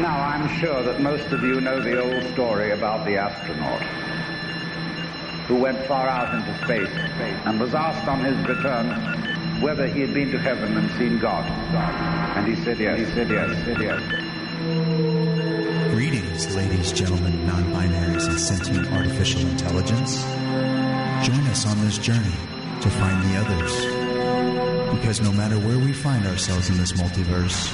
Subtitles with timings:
[0.00, 3.82] Now, I'm sure that most of you know the old story about the astronaut
[5.46, 6.88] who went far out into space
[7.44, 8.88] and was asked on his return
[9.60, 11.44] whether he had been to heaven and seen God.
[12.34, 14.00] And he said yes, he said yes, he said yes.
[15.92, 20.22] Greetings, ladies, gentlemen, non binaries, and sentient artificial intelligence.
[21.26, 22.36] Join us on this journey
[22.80, 24.96] to find the others.
[24.98, 27.68] Because no matter where we find ourselves in this multiverse,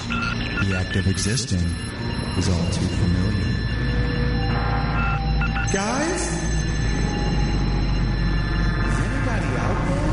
[0.68, 1.62] the act of existing
[2.38, 3.52] is all too familiar.
[5.72, 6.22] Guys?
[8.84, 10.10] Is anybody out there?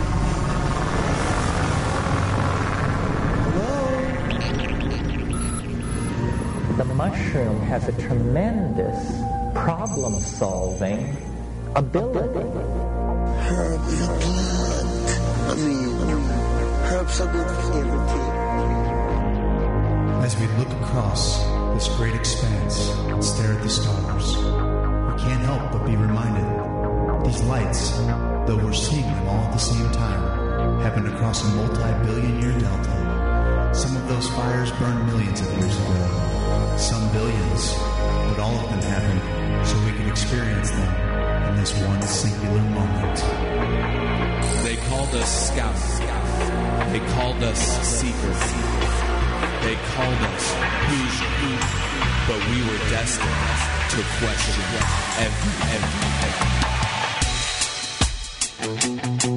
[3.52, 3.74] Hello?
[6.78, 9.00] The mushroom has a tremendous
[9.54, 11.18] problem solving
[11.76, 12.40] ability.
[13.50, 14.88] Herbs are plant.
[15.50, 15.90] I mean,
[16.90, 18.30] herbs are good for everything.
[20.24, 25.72] As we look across this great expanse and stare at the stars, we can't help
[25.72, 26.64] but be reminded
[27.26, 27.98] these lights,
[28.46, 33.72] though we're seeing them all at the same time, happen across a multi-billion year delta.
[33.74, 37.74] Some of those fires burned millions of years ago, some billions,
[38.28, 43.18] but all of them happened so we could experience them in this one singular moment.
[44.64, 46.00] They called us scouts.
[46.92, 48.73] They called us seekers.
[49.64, 50.54] They called us
[50.88, 51.34] Hoosier.
[52.28, 53.30] But we were destined
[53.92, 54.60] to question
[55.20, 56.04] every, every,
[59.22, 59.33] every.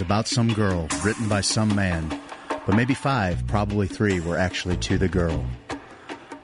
[0.00, 2.20] About some girl, written by some man.
[2.48, 5.44] But maybe five, probably three, were actually to the girl.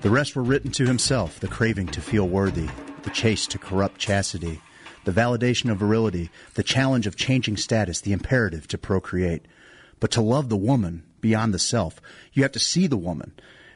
[0.00, 2.68] The rest were written to himself, the craving to feel worthy,
[3.02, 4.60] the chase to corrupt chastity,
[5.04, 9.46] the validation of virility, the challenge of changing status, the imperative to procreate.
[10.00, 12.00] But to love the woman beyond the self,
[12.32, 13.32] you have to see the woman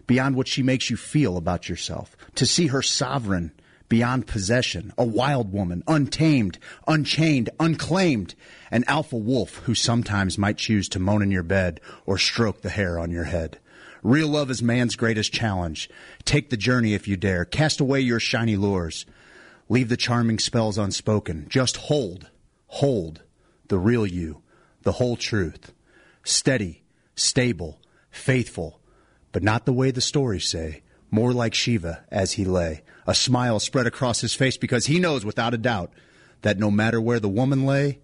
[0.06, 3.52] beyond what she makes you feel about yourself, to see her sovereign
[3.88, 6.58] beyond possession, a wild woman, untamed,
[6.88, 8.34] unchained, unclaimed,
[8.72, 12.70] an alpha wolf who sometimes might choose to moan in your bed or stroke the
[12.70, 13.58] hair on your head.
[14.02, 15.90] Real love is man's greatest challenge.
[16.24, 17.44] Take the journey if you dare.
[17.44, 19.04] Cast away your shiny lures.
[19.68, 21.46] Leave the charming spells unspoken.
[21.48, 22.30] Just hold,
[22.66, 23.22] hold
[23.68, 24.42] the real you,
[24.82, 25.72] the whole truth.
[26.24, 26.82] Steady,
[27.14, 27.78] stable,
[28.10, 28.80] faithful,
[29.32, 30.82] but not the way the stories say.
[31.10, 32.82] More like Shiva as he lay.
[33.06, 35.92] A smile spread across his face because he knows without a doubt
[36.40, 37.98] that no matter where the woman lay,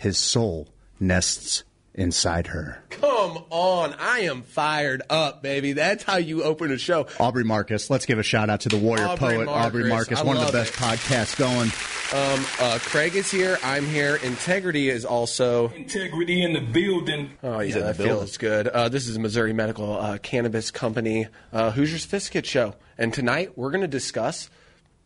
[0.00, 0.68] his soul
[0.98, 1.62] nests
[1.94, 2.82] inside her.
[2.88, 3.94] Come on.
[3.98, 5.74] I am fired up, baby.
[5.74, 7.06] That's how you open a show.
[7.18, 10.10] Aubrey Marcus, let's give a shout out to the warrior Aubrey poet, Aubrey Marcus.
[10.12, 10.76] Marcus, I one of the best it.
[10.76, 11.70] podcasts going.
[12.12, 13.58] Um, uh, Craig is here.
[13.62, 14.16] I'm here.
[14.16, 15.68] Integrity is also.
[15.68, 17.30] Integrity in the building.
[17.42, 18.16] Oh, yeah, that building.
[18.16, 18.68] feels good.
[18.68, 22.74] Uh, this is Missouri Medical uh, Cannabis Company, uh, Hoosier Sophisticate Show.
[22.96, 24.48] And tonight we're going to discuss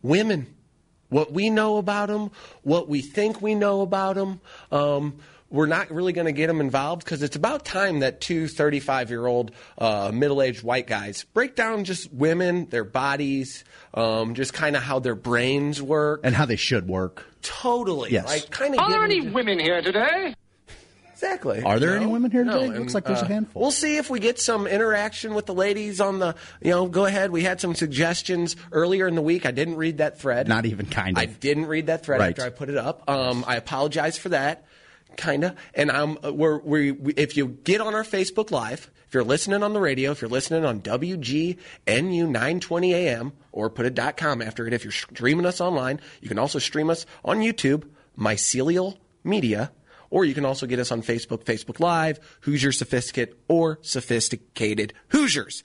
[0.02, 0.54] women.
[1.14, 2.32] What we know about them,
[2.64, 4.40] what we think we know about them.
[4.72, 8.48] Um, we're not really going to get them involved because it's about time that two
[8.48, 13.62] 35 year old uh, middle aged white guys break down just women, their bodies,
[13.94, 16.22] um, just kind of how their brains work.
[16.24, 17.24] And how they should work.
[17.42, 18.10] totally.
[18.10, 18.26] Yes.
[18.26, 20.34] Like, kind of Are there any women here today?
[21.24, 21.62] Exactly.
[21.62, 22.74] Are there any women here No, today?
[22.76, 23.62] It looks like there's a handful.
[23.62, 26.34] We'll see if we get some interaction with the ladies on the.
[26.60, 27.30] You know, go ahead.
[27.30, 29.46] We had some suggestions earlier in the week.
[29.46, 30.48] I didn't read that thread.
[30.48, 31.22] Not even kind of.
[31.22, 32.30] I didn't read that thread Right.
[32.30, 33.08] after I put it up.
[33.08, 34.66] Um, I apologize for that.
[35.16, 35.54] Kinda.
[35.74, 36.18] And I'm.
[36.24, 39.72] uh, We're, we, we, if you get on our Facebook Live, if you're listening on
[39.72, 41.56] the radio, if you're listening on WGNU
[41.86, 46.28] 920 AM or put a dot com after it, if you're streaming us online, you
[46.28, 47.84] can also stream us on YouTube,
[48.18, 49.70] Mycelial Media.
[50.10, 55.62] Or you can also get us on Facebook, Facebook Live, Hoosier Sophisticate, or Sophisticated Hoosiers.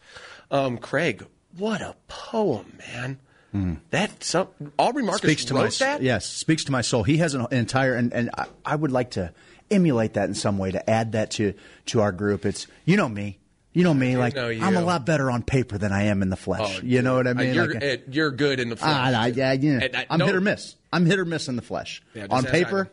[0.51, 1.25] Um, Craig,
[1.57, 3.19] what a poem, man.
[3.89, 4.47] That some
[4.77, 6.03] Aubrey Marcus speaks to my that.
[6.03, 7.01] yes speaks to my soul.
[7.01, 9.33] He has an entire and and I, I would like to
[9.71, 11.55] emulate that in some way to add that to
[11.87, 12.45] to our group.
[12.45, 13.39] It's you know me.
[13.73, 14.63] You know me, like know you.
[14.63, 16.81] I'm a lot better on paper than I am in the flesh.
[16.83, 17.53] you know what I Uh, mean?
[17.55, 18.91] you're, Like, uh, you're good in the flesh.
[18.95, 19.79] Ah, I, yeah, yeah.
[19.95, 20.75] I- I'm no, hit or miss.
[20.93, 22.03] I'm hit or miss in the flesh.
[22.13, 22.91] Yeah, on paper,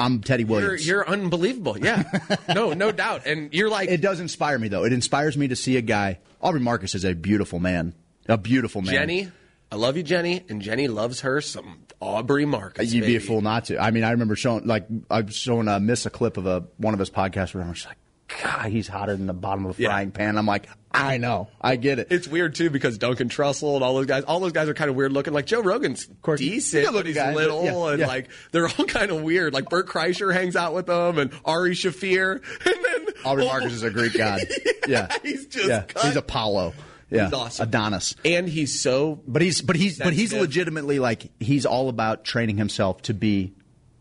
[0.00, 0.86] I'm Teddy You're, Williams.
[0.86, 1.78] you're unbelievable.
[1.78, 2.04] Yeah,
[2.54, 3.26] no, no doubt.
[3.26, 4.84] And you're like it does inspire me though.
[4.84, 6.18] It inspires me to see a guy.
[6.40, 7.94] Aubrey Marcus is a beautiful man.
[8.28, 8.94] A beautiful man.
[8.94, 9.30] Jenny.
[9.72, 12.92] I love you, Jenny, and Jenny loves her some Aubrey Marcus.
[12.92, 13.78] You'd be a fool not to.
[13.78, 16.64] I mean, I remember showing like I was showing uh, Miss a clip of a
[16.78, 17.96] one of his podcasts where I'm just like,
[18.42, 19.88] God, he's hotter than the bottom of a Yeah.
[19.88, 20.38] frying pan.
[20.38, 22.08] I'm like, I know, I get it.
[22.10, 24.90] It's weird too because Duncan Trussell and all those guys, all those guys are kind
[24.90, 25.32] of weird looking.
[25.32, 26.06] Like Joe Rogan's
[26.36, 28.06] decent, good but he's guy, little, yeah, and yeah.
[28.06, 29.52] like they're all kind of weird.
[29.54, 32.34] Like Bert Kreischer hangs out with them, and Ari Shaffir,
[32.66, 34.40] and then Aubrey Marcus is a Greek god.
[34.88, 35.84] Yeah, he's just yeah.
[36.02, 36.72] He's Apollo.
[37.10, 37.68] Yeah, He's awesome.
[37.68, 38.16] Adonis.
[38.24, 42.56] and he's so But he's but he's but he's legitimately like he's all about training
[42.56, 43.52] himself to be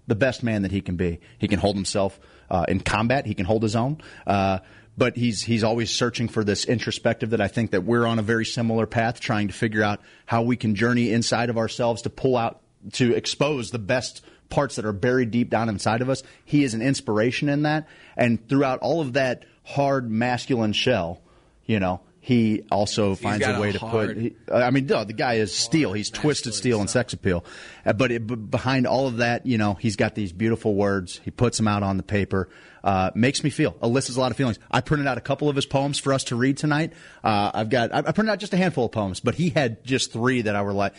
[0.08, 1.20] the best man that he can be.
[1.38, 3.25] He can hold himself uh, in combat.
[3.25, 4.01] He can hold his own.
[4.25, 4.60] Uh,
[4.98, 8.22] but he's he's always searching for this introspective that I think that we're on a
[8.22, 12.10] very similar path, trying to figure out how we can journey inside of ourselves to
[12.10, 12.62] pull out
[12.94, 16.22] to expose the best parts that are buried deep down inside of us.
[16.44, 17.88] He is an inspiration in that,
[18.18, 21.22] and throughout all of that hard masculine shell,
[21.66, 22.01] you know.
[22.21, 24.18] He also finds a way a to put.
[24.18, 25.94] He, I mean, duh, the guy is steel.
[25.94, 27.45] He's twisted steel and sex appeal.
[27.86, 31.21] Uh, but it, b- behind all of that, you know, he's got these beautiful words.
[31.24, 32.50] He puts them out on the paper.
[32.83, 33.75] Uh, makes me feel.
[33.81, 34.60] Elicits a lot of feelings.
[34.69, 36.94] I printed out a couple of his poems for us to read tonight.
[37.24, 37.94] Uh, I've got.
[37.94, 40.56] I, I printed out just a handful of poems, but he had just three that
[40.56, 40.94] I were like.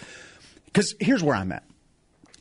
[0.64, 1.64] Because here's where I'm at.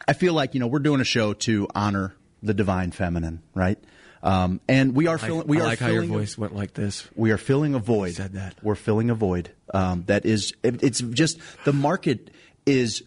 [0.07, 3.77] I feel like you know we're doing a show to honor the divine feminine, right?
[4.21, 5.47] Um, and we are filling.
[5.47, 7.07] We I are like how your filling a- voice went like this.
[7.15, 8.13] we are filling a void.
[8.15, 8.55] said that.
[8.61, 10.53] We're filling a void um, that is.
[10.63, 12.29] It, it's just the market
[12.65, 13.03] is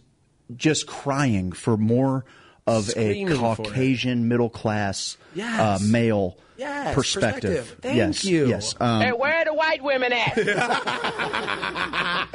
[0.55, 2.25] just crying for more
[2.65, 3.35] of Screaming a.
[3.35, 5.59] Caucasian middle class Yes.
[5.59, 7.41] uh, male Yes, perspective.
[7.41, 7.77] perspective.
[7.81, 8.47] Thank yes, you.
[8.47, 8.75] Yes.
[8.79, 10.37] Um, Hey, where are the white women at?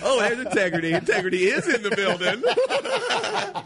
[0.00, 0.92] Oh, there's integrity.
[0.92, 2.42] Integrity is in the building.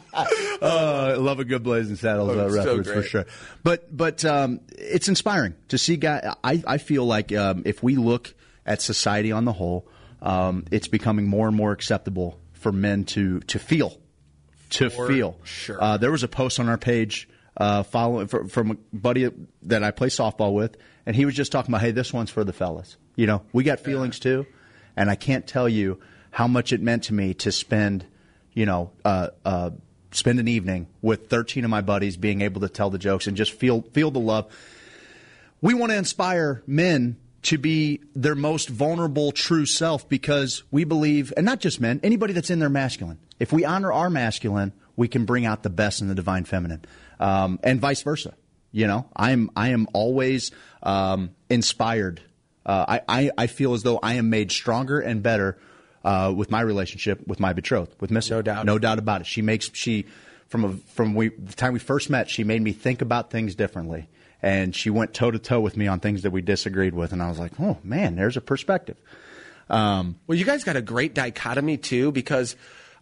[0.63, 3.27] Uh, I love a good blazing saddles Oh, uh, it's so reference for sure.
[3.65, 6.35] But but um, it's inspiring to see guy.
[6.45, 8.33] I I feel like um, if we look
[8.65, 9.89] at society on the whole,
[10.21, 13.99] um, it's becoming more and more acceptable for men to to feel
[14.71, 15.39] to For feel.
[15.45, 15.83] sure.
[15.83, 19.29] Uh, there was a post on our page uh, following fr- from a buddy
[19.63, 20.77] that I play softball with,
[21.07, 22.97] and he was just talking about, hey, this one's for the fellas.
[23.17, 24.47] You know, we got feelings too,
[24.97, 26.01] and I can't tell you
[26.31, 28.07] how much it meant to me to spend,
[28.55, 29.71] you know, uh, uh,
[30.13, 33.37] spend an evening with 13 of my buddies, being able to tell the jokes and
[33.37, 34.51] just feel feel the love.
[35.61, 41.33] We want to inspire men to be their most vulnerable true self because we believe
[41.37, 43.19] and not just men anybody that's in their masculine.
[43.39, 46.85] If we honor our masculine we can bring out the best in the divine feminine
[47.23, 48.35] um, and vice versa
[48.71, 50.51] you know i'm i am always
[50.83, 52.21] um, inspired
[52.65, 55.59] uh, I, I, I feel as though i am made stronger and better
[56.05, 58.29] uh, with my relationship with my betrothed with Miss.
[58.31, 58.67] No doubt.
[58.67, 60.07] no doubt about it she makes she
[60.49, 63.55] from a, from we, the time we first met she made me think about things
[63.55, 64.09] differently
[64.43, 67.23] and she went toe to toe with me on things that we disagreed with, and
[67.23, 68.97] I was like, "Oh man, there's a perspective."
[69.71, 72.57] Um, Well, you guys got a great dichotomy too, because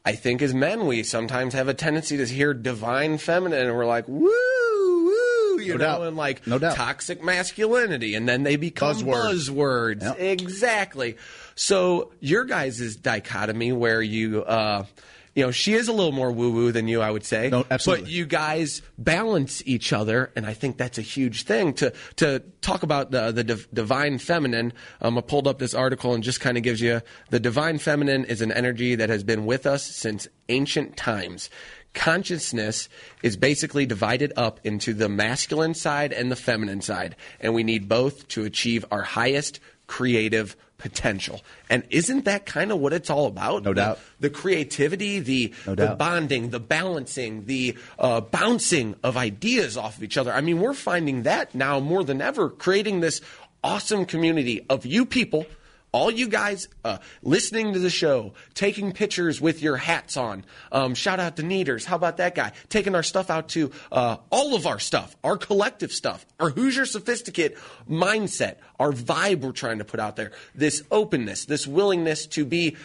[0.05, 3.85] I think as men we sometimes have a tendency to hear divine feminine, and we're
[3.87, 6.03] like, woo, woo, you No know, doubt.
[6.09, 6.75] and like No doubt.
[6.77, 9.35] toxic masculinity, and then they become Buzzword.
[9.35, 10.03] buzzwords.
[10.03, 10.19] Yep.
[10.21, 11.17] Exactly.
[11.55, 14.43] So your guys' dichotomy, where you.
[14.43, 14.85] Uh,
[15.35, 17.51] you know, she is a little more woo woo than you, I would say.
[17.51, 18.05] No, absolutely.
[18.05, 22.41] But you guys balance each other, and I think that's a huge thing to to
[22.61, 24.73] talk about the the div- divine feminine.
[25.01, 28.25] Um, I pulled up this article and just kind of gives you the divine feminine
[28.25, 31.49] is an energy that has been with us since ancient times.
[31.93, 32.89] Consciousness
[33.23, 37.89] is basically divided up into the masculine side and the feminine side, and we need
[37.89, 41.41] both to achieve our highest creative potential.
[41.69, 43.63] And isn't that kind of what it's all about?
[43.63, 43.99] No The- doubt.
[44.19, 50.03] The creativity, the No the bonding, the balancing, the uh, bouncing of ideas off of
[50.03, 50.33] each other.
[50.33, 53.21] I mean, we're finding that now more than ever, creating this
[53.63, 55.47] awesome community of you people,
[55.93, 60.45] all you guys uh, listening to the show, taking pictures with your hats on.
[60.71, 61.85] Um, shout out to Neaters.
[61.85, 62.53] How about that guy?
[62.69, 66.87] Taking our stuff out to uh, all of our stuff, our collective stuff, our Hoosier
[66.87, 67.57] Sophisticate
[67.89, 72.77] mindset, our vibe we're trying to put out there, this openness, this willingness to be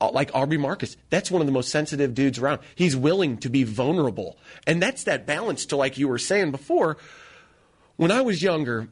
[0.00, 0.96] uh, like Aubrey Marcus.
[1.10, 2.60] That's one of the most sensitive dudes around.
[2.74, 4.38] He's willing to be vulnerable.
[4.66, 6.96] And that's that balance to, like you were saying before,
[7.96, 8.88] when I was younger,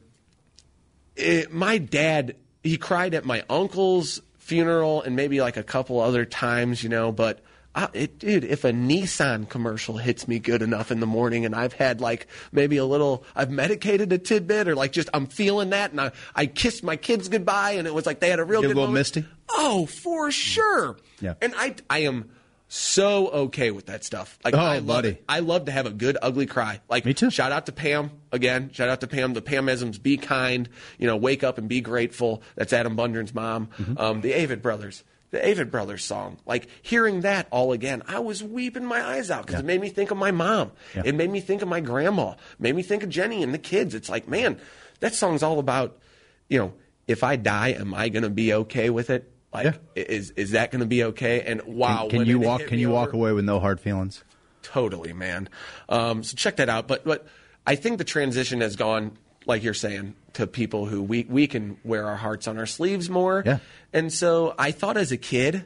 [1.15, 2.35] it, my dad,
[2.69, 7.11] he cried at my uncle's funeral and maybe like a couple other times, you know,
[7.11, 7.39] but
[7.73, 11.55] I, it, dude, if a Nissan commercial hits me good enough in the morning and
[11.55, 15.71] I've had like maybe a little, I've medicated a tidbit or like just I'm feeling
[15.71, 18.43] that and I, I kissed my kids goodbye and it was like they had a
[18.43, 18.99] real a good little moment.
[18.99, 19.25] misty?
[19.49, 20.97] Oh, for sure.
[21.21, 21.33] Yeah.
[21.41, 22.29] And I, I am
[22.71, 24.37] so okay with that stuff.
[24.45, 25.09] Like, Oh, I love buddy.
[25.09, 25.23] it.
[25.27, 26.81] I love to have a good ugly cry.
[26.87, 27.31] Like Me too.
[27.31, 28.69] Shout out to Pam again.
[28.73, 29.33] Shout out to Pam.
[29.33, 29.97] The Pamisms.
[30.01, 30.69] Be kind.
[30.99, 32.43] You know, wake up and be grateful.
[32.55, 33.69] That's Adam Bundren's mom.
[33.79, 33.97] Mm-hmm.
[33.97, 35.03] Um, the Avett brothers.
[35.31, 36.37] The Avett brothers song.
[36.45, 39.89] Like hearing that all again, I was weeping my eyes out because it made me
[39.89, 40.71] think of my mom.
[40.95, 41.03] Yeah.
[41.05, 42.35] It made me think of my grandma.
[42.59, 43.95] Made me think of Jenny and the kids.
[43.95, 44.59] It's like, man,
[44.99, 45.97] that song's all about,
[46.49, 46.73] you know,
[47.07, 49.31] if I die, am I going to be okay with it?
[49.53, 49.73] Like, Yeah.
[49.95, 51.41] is is that going to be okay?
[51.41, 52.65] And wow, Can, can you walk?
[52.67, 54.23] Can you walk away with no hard feelings?
[54.61, 55.49] Totally, man.
[55.87, 56.87] Um, so check that out.
[56.87, 57.25] But but
[57.65, 61.77] I think the transition has gone, like you're saying, to people who we we can
[61.83, 63.41] wear our hearts on our sleeves more.
[63.45, 63.59] Yeah.
[63.93, 65.65] And so I thought as a kid,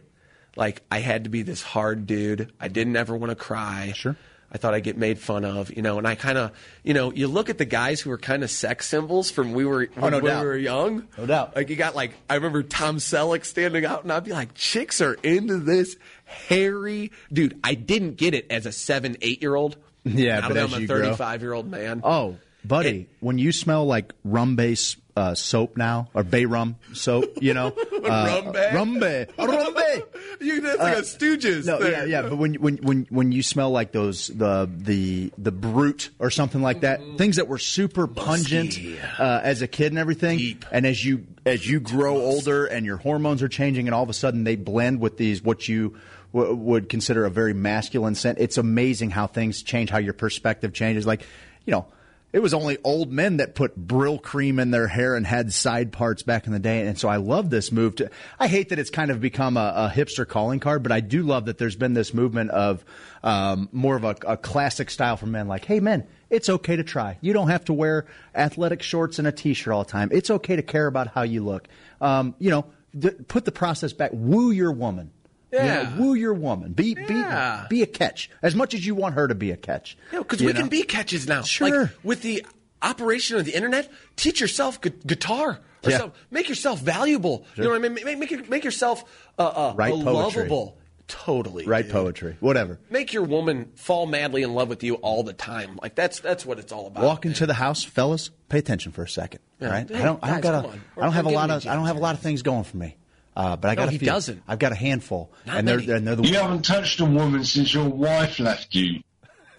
[0.55, 2.53] like I had to be this hard dude.
[2.59, 3.91] I didn't ever want to cry.
[3.95, 4.15] Sure.
[4.53, 6.51] I thought I'd get made fun of, you know, and I kind of,
[6.83, 9.65] you know, you look at the guys who were kind of sex symbols from we
[9.65, 11.07] were when Oh, no we were young.
[11.17, 11.55] No doubt.
[11.55, 15.01] Like you got like I remember Tom Selleck standing out, and I'd be like, chicks
[15.01, 17.59] are into this hairy dude.
[17.63, 19.75] I didn't get it as a seven, eight year old.
[20.03, 22.01] Yeah, now but I'm a you grow- 35 year old man.
[22.03, 26.75] Oh, buddy, It- when you smell like rum base uh, soap now or bay rum
[26.93, 27.67] soap, you know,
[28.03, 28.71] uh, Rum bay?
[28.73, 30.01] rum bay, rum bay.
[30.41, 31.65] you that's like a Stooges.
[31.67, 31.91] No, thing.
[31.91, 36.09] yeah, yeah, but when when when when you smell like those the the the Brut
[36.19, 38.79] or something like that, things that were super pungent
[39.19, 40.65] uh, as a kid and everything, Deep.
[40.71, 44.09] and as you as you grow older and your hormones are changing, and all of
[44.09, 45.95] a sudden they blend with these what you
[46.33, 48.39] w- would consider a very masculine scent.
[48.39, 51.05] It's amazing how things change, how your perspective changes.
[51.05, 51.21] Like,
[51.65, 51.85] you know.
[52.33, 56.23] It was only old men that put Brylcreem in their hair and had side parts
[56.23, 57.95] back in the day, and so I love this move.
[57.97, 58.09] To
[58.39, 61.21] I hate that it's kind of become a, a hipster calling card, but I do
[61.21, 62.83] love that there's been this movement of
[63.23, 65.47] um, more of a, a classic style for men.
[65.47, 67.19] Like, hey, men, it's okay to try.
[67.21, 70.09] You don't have to wear athletic shorts and a t-shirt all the time.
[70.11, 71.67] It's okay to care about how you look.
[72.01, 72.65] Um, you know,
[72.99, 74.09] th- put the process back.
[74.11, 75.11] Woo your woman.
[75.53, 75.97] You know, Yeah.
[75.97, 76.73] woo your woman.
[76.73, 77.65] Be Yeah.
[77.69, 79.95] be be a catch as much as you want her to be a catch.
[80.11, 80.59] because we know?
[80.61, 81.43] can be catches now.
[81.43, 81.81] Sure.
[81.83, 82.45] Like, with the
[82.81, 85.59] operation of the internet, teach yourself gu- guitar.
[85.85, 86.09] Or Yeah.
[86.31, 87.45] make yourself valuable.
[87.55, 87.93] You know what I mean?
[87.93, 89.03] Make, make, make yourself
[89.37, 90.77] uh, uh, Write lovable.
[91.09, 91.65] Totally.
[91.65, 91.91] Write dude.
[91.91, 92.79] poetry, whatever.
[92.89, 95.77] Make your woman fall madly in love with you all the time.
[95.81, 97.03] Like that's that's what it's all about.
[97.03, 97.33] Walk man.
[97.33, 98.29] into the house, fellas.
[98.47, 99.41] Pay attention for a second.
[99.59, 99.69] Yeah.
[99.69, 100.19] Right, Hey, I don't.
[100.23, 100.65] I don't got.
[100.65, 101.67] I don't have a lot of.
[101.67, 102.95] I don't have a lot of things going for me.
[103.35, 103.89] Uh, but I got.
[103.89, 104.05] he few.
[104.05, 104.43] doesn't.
[104.47, 105.91] I've got a handful, Not and they're many.
[105.91, 106.23] and they're the.
[106.27, 109.01] You haven't touched a woman since your wife left you.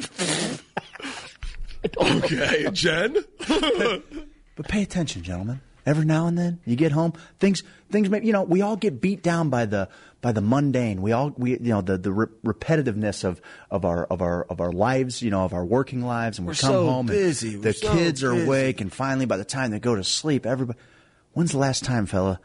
[1.99, 3.17] okay, Jen.
[4.57, 5.61] But pay attention, gentlemen.
[5.87, 8.09] Every now and then, you get home, things things.
[8.09, 9.89] May, you know, we all get beat down by the
[10.23, 11.03] by the mundane.
[11.03, 14.61] We all we you know the the re- repetitiveness of of our of our of
[14.63, 15.21] our lives.
[15.21, 17.55] You know, of our working lives, and we We're come so home busy.
[17.55, 20.05] and We're the so kids are awake, and finally, by the time they go to
[20.05, 20.79] sleep, everybody.
[21.33, 22.41] When's the last time, fella?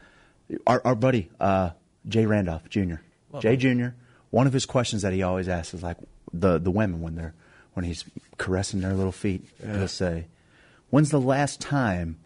[0.66, 1.70] Our our buddy uh,
[2.08, 2.96] Jay Randolph Jr.
[3.38, 3.88] Jay Jr.
[4.30, 5.96] One of his questions that he always asks is like
[6.32, 7.34] the the women when they're
[7.74, 8.04] when he's
[8.38, 9.44] caressing their little feet.
[9.64, 10.26] He'll say,
[10.90, 12.18] "When's the last time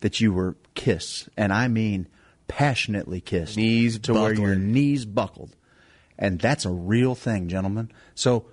[0.00, 2.08] that you were kissed?" And I mean
[2.48, 5.56] passionately kissed, Knees to where your knees buckled,
[6.18, 7.90] and that's a real thing, gentlemen.
[8.14, 8.46] So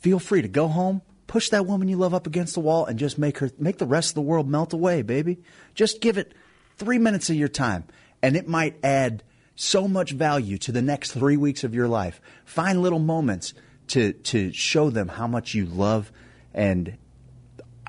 [0.00, 2.98] feel free to go home, push that woman you love up against the wall, and
[2.98, 5.38] just make her make the rest of the world melt away, baby.
[5.74, 6.32] Just give it
[6.76, 7.84] three minutes of your time,
[8.22, 9.22] and it might add
[9.54, 12.20] so much value to the next three weeks of your life.
[12.44, 13.54] Find little moments
[13.88, 16.10] to to show them how much you love
[16.52, 16.96] and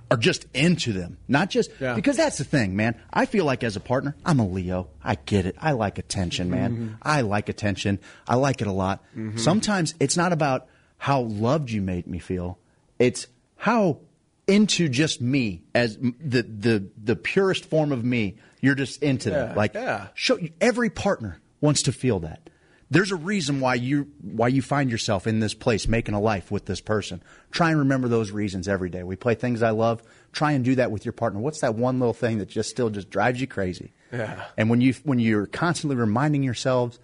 [0.09, 1.17] are just into them.
[1.27, 1.93] Not just Yeah.
[1.95, 2.95] because that's the thing, man.
[3.11, 4.87] I feel like as a partner, I'm a Leo.
[5.03, 5.55] I get it.
[5.59, 6.71] I like attention, man.
[6.71, 6.87] Mm-hmm.
[7.01, 7.99] I like attention.
[8.25, 9.03] I like it a lot.
[9.17, 9.37] Mm-hmm.
[9.37, 10.67] Sometimes it's not about
[10.97, 12.57] how loved you made me feel.
[12.99, 13.99] It's how
[14.47, 18.37] into just me as the the the purest form of me.
[18.61, 19.55] You're just into Yeah, them.
[19.55, 20.07] Like yeah.
[20.13, 22.49] show every partner wants to feel that.
[22.89, 26.49] There's a reason why you why you find yourself in this place making a life
[26.51, 27.21] with this person.
[27.51, 29.03] Try and remember those reasons every day.
[29.03, 30.01] We play things I love.
[30.31, 31.39] Try and do that with your partner.
[31.41, 33.91] What's that one little thing that just still just drives you crazy?
[34.13, 34.45] Yeah.
[34.55, 36.97] And when you when you're constantly reminding yourselves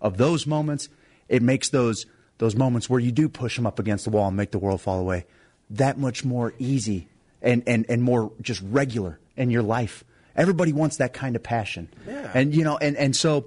[0.00, 0.88] of those moments,
[1.28, 2.06] it makes those
[2.38, 4.80] those moments where you do push them up against the wall and make the world
[4.80, 5.26] fall away
[5.68, 7.08] that much more easy
[7.42, 10.02] and and and more just regular in your life.
[10.36, 11.88] Everybody wants that kind of passion.
[12.06, 12.30] Yeah.
[12.34, 13.46] And you know and and so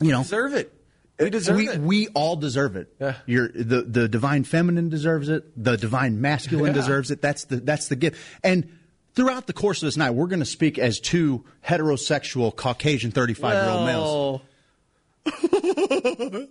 [0.00, 0.72] you know deserve it.
[1.20, 1.80] We deserve we, it.
[1.80, 2.92] we all deserve it.
[3.00, 3.14] Yeah.
[3.26, 5.44] You're, the the divine feminine deserves it.
[5.62, 6.80] The divine masculine Yeah.
[6.80, 7.22] deserves it.
[7.22, 8.18] That's the that's the gift.
[8.42, 8.68] And
[9.14, 13.34] throughout the course of this night, we're going to speak as two heterosexual Caucasian thirty
[13.34, 14.40] five year old males.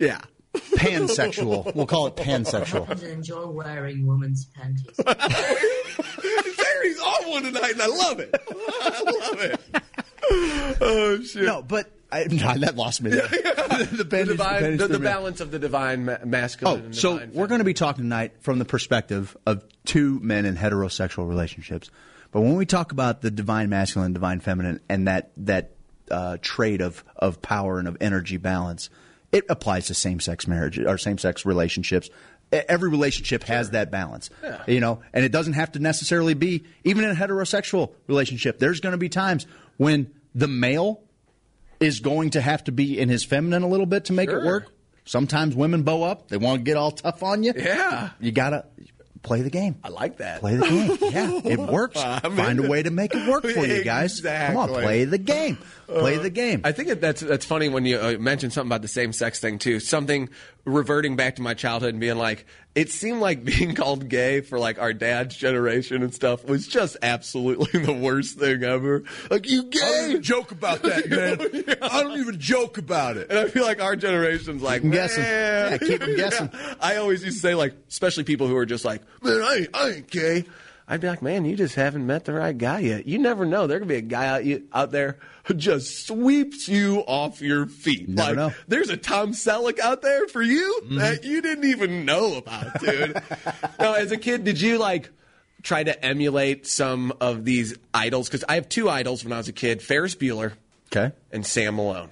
[0.00, 0.20] Yeah.
[0.54, 1.74] pansexual.
[1.74, 2.88] We'll call it pansexual.
[2.88, 4.98] I enjoy wearing women's panties.
[6.94, 8.34] Terry's on one tonight, and I love it.
[8.50, 9.60] I love it.
[10.82, 11.42] Oh shit!
[11.42, 13.10] No, but I, no, that lost me.
[13.10, 13.26] There.
[13.28, 16.80] the, The, panties- divine, panties the, the balance of the divine ma- masculine.
[16.80, 20.20] Oh, and so divine we're going to be talking tonight from the perspective of two
[20.20, 21.90] men in heterosexual relationships.
[22.30, 25.72] But when we talk about the divine masculine, divine feminine, and that that
[26.10, 28.88] uh, trait of of power and of energy balance,
[29.32, 32.08] it applies to same sex marriage or same sex relationships.
[32.52, 34.62] Every relationship has that balance, Yeah.
[34.66, 38.58] you know, and it doesn't have to necessarily be even in a heterosexual relationship.
[38.58, 41.00] There's going to be times when the male
[41.78, 44.42] is going to have to be in his feminine a little bit to make it
[44.44, 44.66] work.
[45.04, 47.52] Sometimes women bow up; they want to get all tough on you.
[47.56, 48.10] Yeah.
[48.20, 48.66] you gotta
[49.22, 49.76] play the game.
[49.82, 50.40] I like that.
[50.40, 50.98] Play the game.
[51.10, 52.00] Yeah, it works.
[52.00, 54.20] Find a way to make it work for you guys.
[54.20, 55.58] Come on, play the game.
[55.98, 56.60] Play the game.
[56.64, 59.58] I think that's that's funny when you uh, mentioned something about the same sex thing
[59.58, 59.80] too.
[59.80, 60.28] Something
[60.64, 64.58] reverting back to my childhood and being like, it seemed like being called gay for
[64.58, 69.02] like our dad's generation and stuff was just absolutely the worst thing ever.
[69.30, 70.18] Like you gay?
[70.20, 71.76] joke about that, man.
[71.82, 73.28] I don't even joke about it.
[73.30, 75.22] And I feel like our generation's like I'm guessing.
[75.22, 76.50] "Man." Yeah, keep 'em guessing.
[76.80, 79.68] I always used to say like, especially people who are just like, man, I ain't,
[79.74, 80.44] I ain't gay.
[80.92, 83.06] I'd be like, man, you just haven't met the right guy yet.
[83.06, 83.68] You never know.
[83.68, 87.66] There could be a guy out, you, out there who just sweeps you off your
[87.66, 88.08] feet.
[88.08, 88.48] Never like, know.
[88.48, 88.62] Mm-hmm.
[88.66, 93.14] there's a Tom Selleck out there for you that you didn't even know about, dude.
[93.78, 95.10] now, as a kid, did you like
[95.62, 98.28] try to emulate some of these idols?
[98.28, 100.54] Because I have two idols when I was a kid: Ferris Bueller
[100.88, 101.14] Okay.
[101.30, 102.10] and Sam Malone.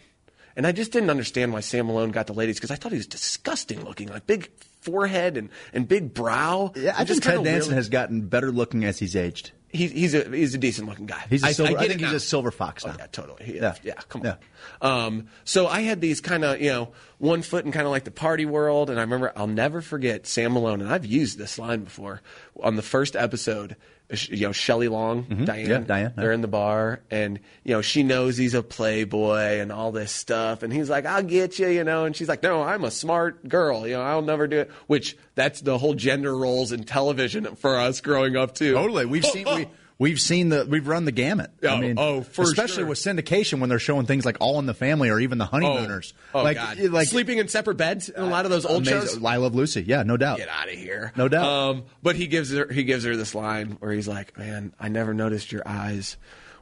[0.55, 2.99] And I just didn't understand why Sam Malone got the ladies because I thought he
[2.99, 6.73] was disgusting looking, like big forehead and, and big brow.
[6.77, 9.53] Yeah, I kinda Ted Danson really- has gotten better looking as he's aged.
[9.71, 11.23] He's he's a he's a decent looking guy.
[11.29, 11.73] He's a I- silver.
[11.73, 12.17] I, I, get think he's now.
[12.17, 12.97] a silver fox Oh now.
[13.01, 13.45] yeah, totally.
[13.45, 13.75] He- Yeah.
[13.83, 14.37] yeah, come Yeah.
[14.81, 15.07] on.
[15.07, 18.05] Um, so I had these kind of you know one foot in kind of like
[18.05, 21.59] the party world, and I remember I'll never forget Sam Malone, and I've used this
[21.59, 22.23] line before
[22.62, 23.77] on the first episode.
[24.11, 25.71] You know, Shelley Long, Diane, Mm-hmm.
[25.71, 29.71] Yeah, Diane, they're in the bar, and you know she knows he's a playboy and
[29.71, 32.62] all this stuff, and he's like, "I'll get you," you know, and she's like, "No,
[32.62, 36.35] I'm a smart girl, you know, I'll never do it." Which that's the whole gender
[36.35, 38.73] roles in television for us growing up too.
[38.73, 39.05] Totally.
[39.05, 39.68] We've seen we,
[39.99, 41.51] we've seen the we've run the gamut.
[41.63, 42.87] Oh, I mean, oh, for especially sure.
[42.87, 46.15] with syndication when they're showing things like All in the Family or even the Honeymooners.
[46.35, 46.79] Oh, like God.
[46.79, 49.21] like sleeping in separate beds in a lot of those old amazing.
[49.21, 49.25] shows.
[49.25, 49.83] I Love Lucy.
[49.83, 50.39] Yeah, no doubt.
[50.39, 51.45] Get out of here, No doubt.
[51.45, 54.89] Um, but he gives her he gives her this line where he's like, "Man, I
[54.89, 56.17] never noticed your eyes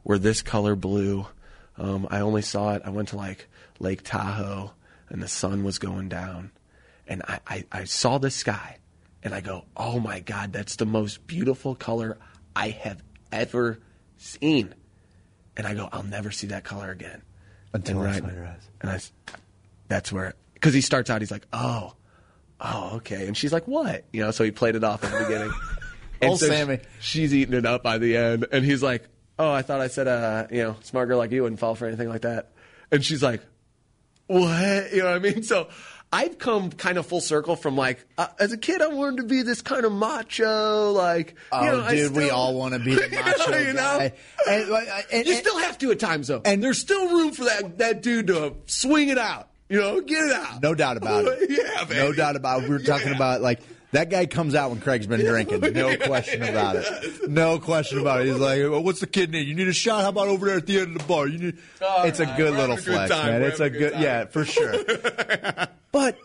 [0.05, 1.27] were this color blue.
[1.79, 2.83] Um, I only saw it.
[2.85, 4.73] I went to like Lake Tahoe,
[5.09, 6.53] and the sun was going down,
[7.07, 8.79] and I, I, I saw the sky,
[9.23, 12.17] and I go, "Oh my God, that's the most beautiful color
[12.55, 13.81] I have ever
[14.17, 14.75] seen."
[15.57, 17.23] And I go, "I'll never see that color again."
[17.73, 18.17] Until right.
[18.17, 18.71] and I saw your eyes.
[18.81, 19.01] And I,
[19.89, 21.95] that's where, because he starts out, he's like, "Oh."
[22.61, 23.27] oh, okay.
[23.27, 24.05] And she's like, what?
[24.13, 25.53] You know, so he played it off at the beginning.
[26.19, 26.79] And Old so Sammy.
[26.79, 28.47] sh- she's eating it up by the end.
[28.51, 29.05] And he's like,
[29.39, 31.87] oh, I thought I said, uh, you know, smart girl like you wouldn't fall for
[31.87, 32.53] anything like that.
[32.91, 33.43] And she's like,
[34.27, 34.93] what?
[34.95, 35.43] You know what I mean?
[35.43, 35.69] So
[36.17, 39.23] I've come kind of full circle from like, uh, as a kid, I wanted to
[39.25, 42.95] be this kind of macho, like, Oh, you know, dude, we all want to be
[42.95, 43.99] the macho you know?
[43.99, 44.13] guy.
[44.49, 47.45] And, and- and- you still have to at times though, and there's still room for
[47.45, 49.49] that that dude to swing it out.
[49.69, 50.63] You know, get it out.
[50.63, 51.51] No doubt about it.
[51.91, 51.95] yeah.
[51.97, 52.69] No doubt about it.
[52.69, 53.17] We were talking Yeah.
[53.17, 53.61] about like
[53.93, 55.61] that guy comes out when Craig's been drinking.
[55.73, 57.29] No question about it.
[57.29, 58.27] No question about it.
[58.27, 59.47] He's like, well, "What's the kid need?
[59.47, 60.03] You need a shot?
[60.03, 61.27] How about over there at the end of the bar?
[61.29, 63.27] You need." All it's a good little a good flex, time.
[63.27, 63.41] man.
[63.43, 64.75] We're It's a good, good yeah, for sure.
[65.93, 66.19] but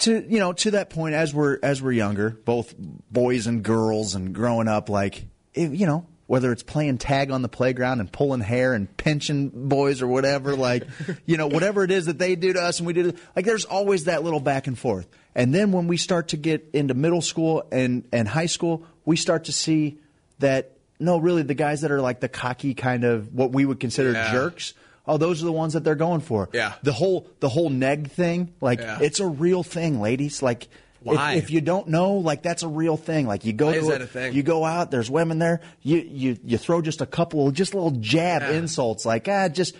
[0.00, 4.14] to you know, to that point, as we're as we're younger, both boys and girls,
[4.14, 6.06] and growing up, like it, you know.
[6.26, 10.56] Whether it's playing tag on the playground and pulling hair and pinching boys or whatever,
[10.56, 10.84] like,
[11.26, 13.44] you know, whatever it is that they do to us and we do, to, like,
[13.44, 15.06] there's always that little back and forth.
[15.34, 19.16] And then when we start to get into middle school and, and high school, we
[19.16, 19.98] start to see
[20.38, 23.80] that, no, really, the guys that are like the cocky kind of what we would
[23.80, 24.30] consider Yeah.
[24.32, 24.74] jerks,
[25.06, 26.48] oh, those are the ones that they're going for.
[26.52, 26.74] Yeah.
[26.82, 29.00] The whole, the whole neg thing, like, Yeah.
[29.02, 30.40] it's a real thing, ladies.
[30.42, 30.68] Like,
[31.04, 31.34] Why?
[31.34, 33.26] If, you don't know, like that's a real thing.
[33.26, 34.32] Like you go Why to is that a thing?
[34.34, 37.90] you go out, there's women there, you you you throw just a couple, just little
[37.92, 38.52] jab Yeah.
[38.52, 39.74] insults, like ah, just,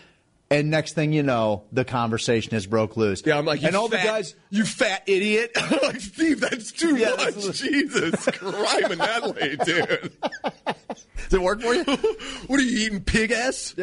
[0.51, 3.23] and next thing you know, the conversation has broke loose.
[3.25, 5.53] Yeah, I'm like, you and all fat, the guys, you fat idiot.
[5.57, 7.35] I'm like, Steve, that's too Yeah, much.
[7.37, 10.13] that's- Jesus, criminally, dude.
[10.23, 11.85] does it work for you?
[12.49, 13.75] What are you eating, pig ass?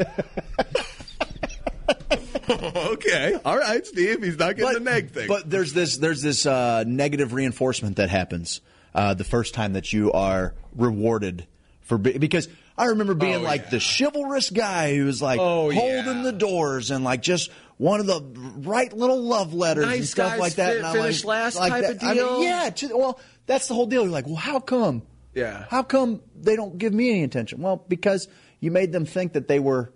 [2.49, 4.23] okay, all right, Steve.
[4.23, 5.28] He's not getting the neg thing.
[5.28, 8.62] But there's this there's this uh, negative reinforcement that happens
[8.93, 11.47] uh, the first time that you are rewarded
[11.82, 12.47] for be- because
[12.78, 13.69] I remember being Oh, like yeah.
[13.71, 15.78] the chivalrous guy who was like Oh, holding
[16.17, 16.23] yeah.
[16.23, 18.21] the doors and like just one of the
[18.67, 20.71] right little love letters and stuff like that.
[20.73, 21.95] fi- and I'm finish like, last like type that.
[21.97, 22.69] of I mean, yeah.
[22.69, 24.04] To, well, that's the whole deal.
[24.04, 25.04] You're like, well, how come?
[25.34, 25.65] Yeah.
[25.69, 27.62] How come they don't give me any attention?
[27.62, 28.28] Well, because
[28.60, 29.93] you made them think that they were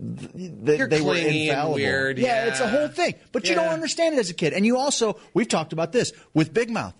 [0.00, 1.74] th- that they were infallible.
[1.74, 3.14] weird, yeah, it's a whole thing.
[3.32, 4.52] But you don't understand it as a kid.
[4.52, 6.94] And you also we've talked about this with Big Mouth.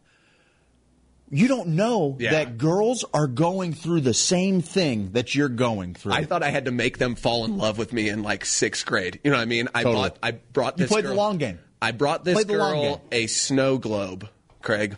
[1.32, 2.32] You don't know Yeah.
[2.32, 6.12] that girls are going through the same thing that you're going through.
[6.12, 8.84] I thought I had to make them fall in love with me in like sixth
[8.84, 9.20] grade.
[9.22, 9.68] You know what I mean?
[9.72, 10.08] I Totally.
[10.08, 10.18] bought.
[10.24, 10.90] I brought You this.
[10.92, 11.60] played the long game.
[11.80, 14.28] I brought this girl a snow globe.
[14.60, 14.96] Craig.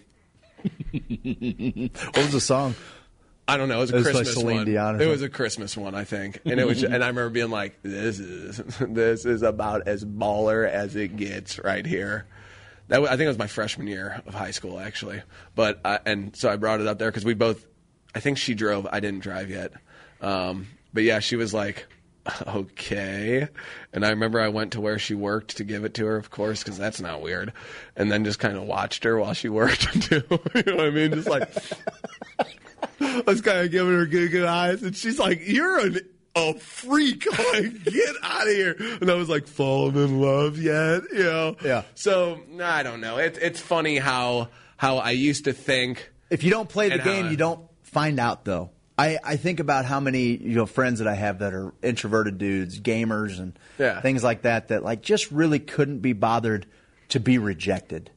[0.62, 2.74] what was the song?
[3.48, 3.78] I don't know.
[3.78, 4.66] It was a It was like Christmas Celine one.
[4.66, 6.40] Dion It was a Christmas one, I think.
[6.44, 6.82] And it was.
[6.82, 11.58] and I remember being like, "This is this is about as baller as it gets
[11.58, 12.26] right here."
[12.88, 15.22] That I think it was my freshman year of high school, actually.
[15.54, 17.66] But I, and so I brought it up there because we both.
[18.14, 18.86] I think she drove.
[18.90, 19.72] I didn't drive yet.
[20.20, 21.86] Um, but yeah, she was like,
[22.46, 23.48] "Okay."
[23.92, 26.30] And I remember I went to where she worked to give it to her, of
[26.30, 27.52] course, because that's not weird.
[27.96, 30.22] And then just kind of watched her while she worked too.
[30.54, 31.10] you know what I mean?
[31.12, 31.50] Just like.
[33.00, 36.00] I was kind of giving her good, good eyes, and she's like, "You're an,
[36.34, 37.26] a freak!
[37.52, 41.56] Like, get out of here!" And I was like, "Falling in love yet?" You know?
[41.64, 41.82] Yeah.
[41.94, 43.18] So I don't know.
[43.18, 46.10] It's it's funny how how I used to think.
[46.30, 48.70] If you don't play the game, I- you don't find out though.
[48.98, 52.36] I, I think about how many you know friends that I have that are introverted
[52.38, 54.00] dudes, gamers, and Yeah.
[54.00, 56.66] things like that that like just really couldn't be bothered
[57.08, 58.10] to be rejected,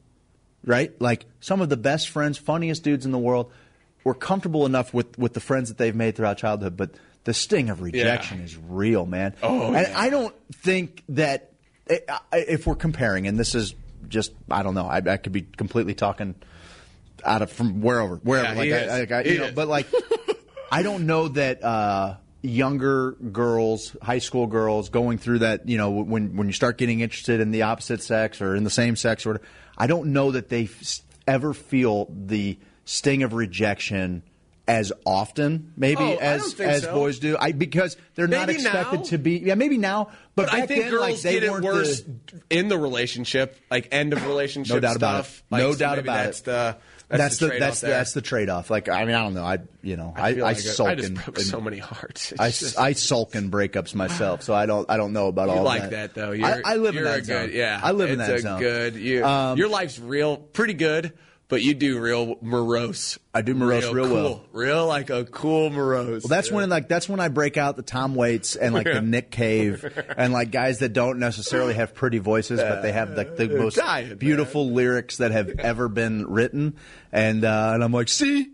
[0.64, 0.92] right?
[1.00, 3.50] Like some of the best friends, funniest dudes in the world,
[4.06, 6.90] were comfortable enough with with the friends that they've made throughout childhood, but
[7.24, 9.34] the sting of rejection is real, man.
[9.42, 10.00] Oh, and yeah.
[10.00, 11.50] I don't think that
[11.90, 13.74] I- if we're comparing, and this is
[14.08, 16.36] just I don't know, I, I could be completely talking
[17.24, 18.64] out of from wherever, wherever.
[18.64, 19.54] Yeah, like I, like I, you know, is.
[19.54, 19.88] but like
[20.70, 25.68] I don't know that uh, younger girls, high school girls, going through that.
[25.68, 28.70] You know, when when you start getting interested in the opposite sex or in the
[28.70, 29.40] same sex, or
[29.76, 34.22] I don't know that they f- ever feel the sting of rejection
[34.68, 36.92] as often, maybe Oh, as as so.
[36.94, 37.36] boys do.
[37.38, 39.04] I because they're not expected now.
[39.04, 39.38] to be.
[39.38, 42.14] Yeah, maybe now, but, But I think then, girls like, they get it worse the-
[42.50, 44.74] in the relationship, like end of relationship.
[44.74, 45.38] No doubt about stuff.
[45.38, 45.52] it.
[45.52, 46.44] Like, No doubt maybe about that's it.
[46.46, 46.76] The,
[47.08, 47.96] That's, that's, the, trade-off that's the, there.
[47.98, 48.68] that's the trade off.
[48.68, 49.44] Like I mean, I don't know.
[49.44, 52.32] I you know I, feel I, like sulk I just in- broke so many hearts.
[52.32, 55.48] It's I, just- I sulk in breakups myself, so I don't I don't know about
[55.48, 55.54] all that.
[55.54, 55.90] You all like that.
[55.92, 56.32] that, though.
[56.32, 57.46] I, You're, I live you're in that zone.
[57.46, 57.80] good, yeah.
[57.80, 58.58] I live in that zone.
[58.58, 61.12] Good, you, Um, your life's real, pretty good,
[61.48, 63.18] but you do real morose.
[63.32, 64.14] I do morose real cool.
[64.14, 64.44] well.
[64.52, 66.24] real like a cool morose.
[66.24, 66.56] Well, that's Yeah.
[66.56, 68.94] when like that's when I break out the Tom Waits and like Yeah.
[68.94, 69.84] the Nick Cave
[70.16, 73.58] and like guys that don't necessarily have pretty voices, but they have like the They're
[73.58, 74.18] most dying, man.
[74.18, 76.76] beautiful lyrics that have ever been written.
[77.12, 78.48] And uh, and I'm like, see,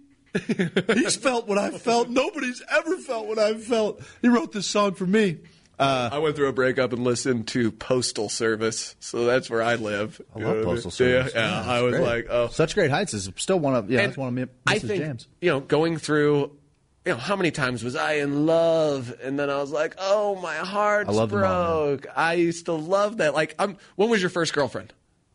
[0.89, 2.09] he's felt what I felt.
[2.09, 4.03] Nobody's ever felt what I've felt.
[4.23, 5.39] He wrote this song for me.
[5.83, 9.75] Uh, I went through a breakup and listened to Postal Service, so that's where I
[9.75, 10.21] live.
[10.35, 10.91] I love know Postal?
[10.91, 11.33] Service.
[11.35, 12.07] Yeah, yeah, that's I was great.
[12.07, 14.47] like, oh, Such Great Heights is still one of yeah, And that's one of my
[14.67, 15.29] I think jams.
[15.41, 16.57] you know going through.
[17.05, 20.37] You know how many times was I in love, and then I was like, "Oh,
[20.41, 23.35] my heart's I love all, broke." I used to love that.
[23.35, 23.77] Like, I'm.
[23.97, 24.93] When was your first girlfriend?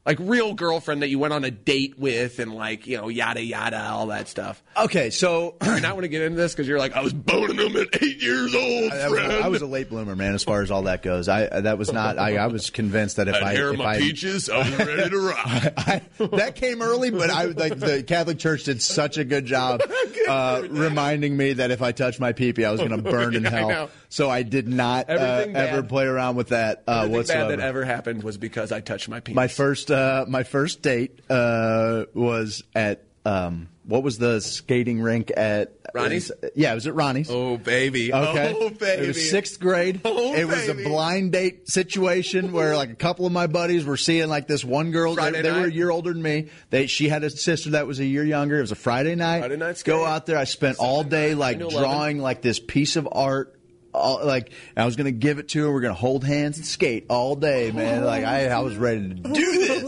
[0.08, 3.44] Like real girlfriend that you went on a date with, and like you know, yada
[3.44, 4.64] yada, all that stuff.
[4.76, 7.58] Okay, so You're not want to get into this because you're like, I was boning
[7.58, 9.20] them at eight years old, I was.
[9.20, 10.34] I was a late bloomer, man.
[10.34, 12.18] As far as all that goes, I that was not.
[12.18, 14.50] I, I was convinced that if I hair if my I, peaches.
[14.50, 15.74] I was ready to rock.
[15.78, 16.02] I,
[16.38, 19.82] that came early, but I like the Catholic Church did such a good job
[20.28, 23.46] uh, reminding me that if I touched my peepee, I was going to burn in
[23.48, 23.90] I hell.
[24.10, 27.50] So I did not uh, ever play around with that uh, Everything whatsoever.
[27.50, 29.36] bad that ever happened was because I touched my penis.
[29.36, 35.32] my first uh, my first date uh, was at um, what was the skating rink
[35.36, 36.32] at Ronnie's?
[36.56, 37.30] Yeah, it was at Ronnie's.
[37.30, 38.54] oh baby, Okay.
[38.56, 40.00] oh baby, It was sixth grade.
[40.06, 40.84] Oh, it was baby.
[40.84, 44.64] a blind date situation where like a couple of my buddies were seeing like this
[44.64, 45.16] one girl.
[45.16, 46.48] They, Friday they were a year older than me.
[46.70, 48.58] They she had a sister that was a year younger.
[48.58, 49.40] It was a Friday night.
[49.40, 50.38] Friday night Go out there.
[50.38, 51.90] I spent all day like 9 to 11.
[51.90, 53.57] drawing like this piece of art.
[53.98, 55.72] All, like I was gonna give it to her.
[55.72, 58.04] We're gonna hold hands and skate all day, man.
[58.04, 59.32] Like I, I was ready to do
[59.68, 59.84] this.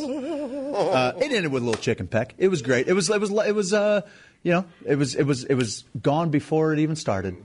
[0.75, 2.35] Uh, it ended with a little chicken peck.
[2.37, 2.87] It was great.
[2.87, 4.01] It was it was it was uh
[4.43, 7.35] you know it was it was it was gone before it even started.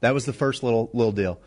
[0.00, 1.40] That was the first little little deal.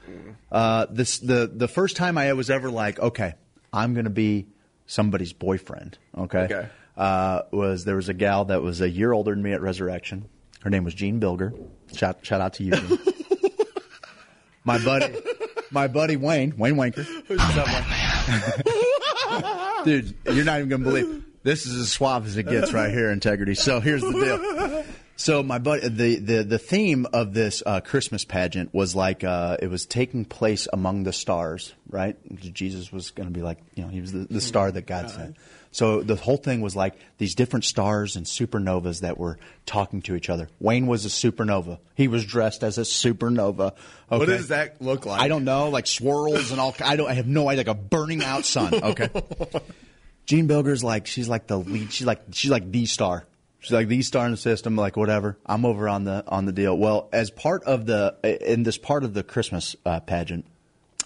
[0.52, 3.36] Uh, this the the first time I was ever like, okay,
[3.72, 4.48] I'm gonna be
[4.88, 5.98] somebody's boyfriend.
[6.18, 6.68] Okay, Okay.
[6.98, 10.28] Uh, was there was a gal that was a year older than me at Resurrection.
[10.62, 11.54] Her name was Jean Bilger.
[11.96, 12.72] Shout shout out to you.
[12.72, 13.00] Jean.
[14.64, 15.16] my buddy,
[15.72, 17.06] my buddy Wayne Wayne Wanker.
[19.86, 23.12] Dude, you're not even gonna believe this is as suave as it gets right here.
[23.12, 23.56] Integrity.
[23.56, 24.84] So here's the deal.
[25.20, 29.58] So my buddy, the, the, the theme of this uh, Christmas pageant was like uh,
[29.62, 32.16] it was taking place among the stars, right?
[32.54, 35.12] Jesus was going to be like, you know, he was the, the star that God
[35.12, 35.36] sent.
[35.72, 40.16] So the whole thing was like these different stars and supernovas that were talking to
[40.16, 40.50] each other.
[40.60, 41.78] Wayne was a supernova.
[41.96, 43.76] He was dressed as a supernova.
[44.08, 45.22] What does that look like?
[45.22, 46.76] I don't know, like swirls and all.
[46.84, 47.10] I don't.
[47.10, 47.60] I have no idea.
[47.66, 48.74] Like a burning out sun.
[48.74, 49.10] Okay.
[50.26, 51.92] Jean Bilger's like she's like the lead.
[51.92, 53.26] She's like she's like the star.
[53.60, 54.76] She's like the star in the system.
[54.76, 55.38] Like whatever.
[55.46, 56.76] I'm over on the on the deal.
[56.76, 60.46] Well, as part of the in this part of the Christmas uh, pageant,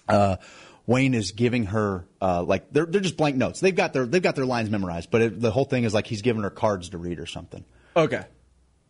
[0.07, 0.37] uh,
[0.85, 3.59] Wayne is giving her uh, like they're they're just blank notes.
[3.59, 6.07] They've got their they've got their lines memorized, but it, the whole thing is like
[6.07, 7.63] he's giving her cards to read or something.
[7.95, 8.25] Okay.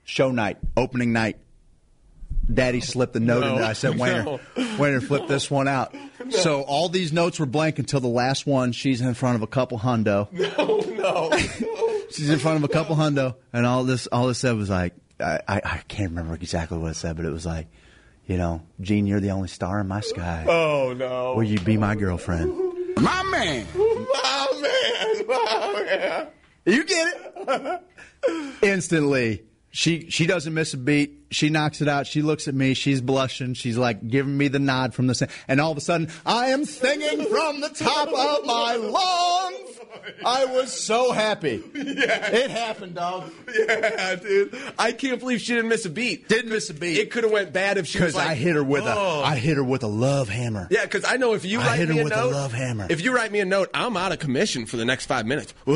[0.03, 1.38] Show night, opening night.
[2.51, 3.56] Daddy slipped the note No.
[3.63, 4.39] I said, Wayner, No.
[4.77, 5.95] Wayner, flip this one out.
[6.29, 8.73] So all these notes were blank until the last one.
[8.73, 10.29] She's in front of a couple hundo.
[10.32, 11.38] No, no.
[12.12, 14.93] She's in front of a couple hundo, and all this all this said was like,
[15.19, 17.67] I, I, I can't remember exactly what it said, but it was like,
[18.25, 20.45] you know, Jean, you're the only star in my sky.
[20.47, 21.33] Oh no.
[21.36, 22.53] Will you be my girlfriend?
[22.97, 23.65] My man.
[23.75, 25.27] My man.
[25.27, 26.27] My man.
[26.65, 27.81] You get it?
[28.62, 29.43] Instantly.
[29.71, 31.25] She she doesn't miss a beat.
[31.31, 32.05] She knocks it out.
[32.05, 32.75] She looks at me.
[32.75, 33.55] She's blushing.
[33.55, 36.47] She's like giving me the nod from the sing- and all of a sudden I
[36.49, 38.93] am singing from the top of my lungs.
[40.25, 41.63] I was so happy.
[41.73, 42.27] Yeah.
[42.33, 43.31] It happened, dog.
[43.53, 44.57] Yeah, dude.
[44.79, 46.27] I can't believe she didn't miss a beat.
[46.27, 46.97] Didn't miss a beat.
[46.97, 49.21] It could have went bad if she was Because like, I hit her with oh.
[49.21, 50.67] a I hit her with a love hammer.
[50.71, 52.31] Yeah, because I know if you I write hit her me a with a note,
[52.31, 52.87] love hammer.
[52.89, 55.53] if you write me a note, I'm out of commission for the next five minutes.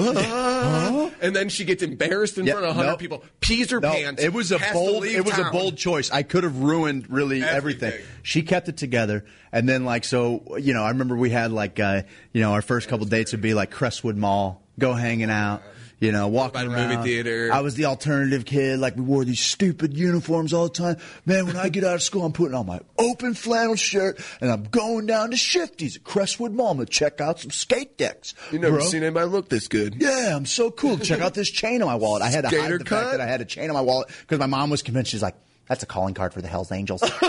[1.19, 2.99] And then she gets embarrassed in Yeah, front of hundred nope.
[2.99, 4.21] people, pees her No, pants.
[4.21, 5.05] it was a bold.
[5.05, 6.11] It was a bold choice.
[6.11, 7.89] I could have ruined really everything.
[7.93, 8.05] Everything.
[8.27, 11.79] She kept it together, and then like so, you know, I remember we had like,
[11.79, 12.01] uh,
[12.33, 15.61] you know, our first couple dates would be like Crestwood Mall, go hanging out.
[15.99, 16.89] You know, walking By the around.
[16.97, 17.49] movie theater.
[17.51, 18.77] I was the alternative kid.
[18.79, 20.97] Like we wore these stupid uniforms all the time.
[21.25, 24.51] Man, when I get out of school, I'm putting on my open flannel shirt and
[24.51, 28.35] I'm going down to Shifty's at Crestwood Mall to check out some skate decks.
[28.51, 28.85] You never bro.
[28.85, 29.95] seen anybody look this good.
[29.97, 30.99] Yeah, I'm so cool.
[30.99, 32.21] Check out this chain on my wallet.
[32.21, 32.99] I had to Skater hide the cut?
[33.05, 35.09] fact that I had a chain on my wallet because my mom was convinced.
[35.09, 35.35] She's like,
[35.67, 37.01] "That's a calling card for the Hell's Angels."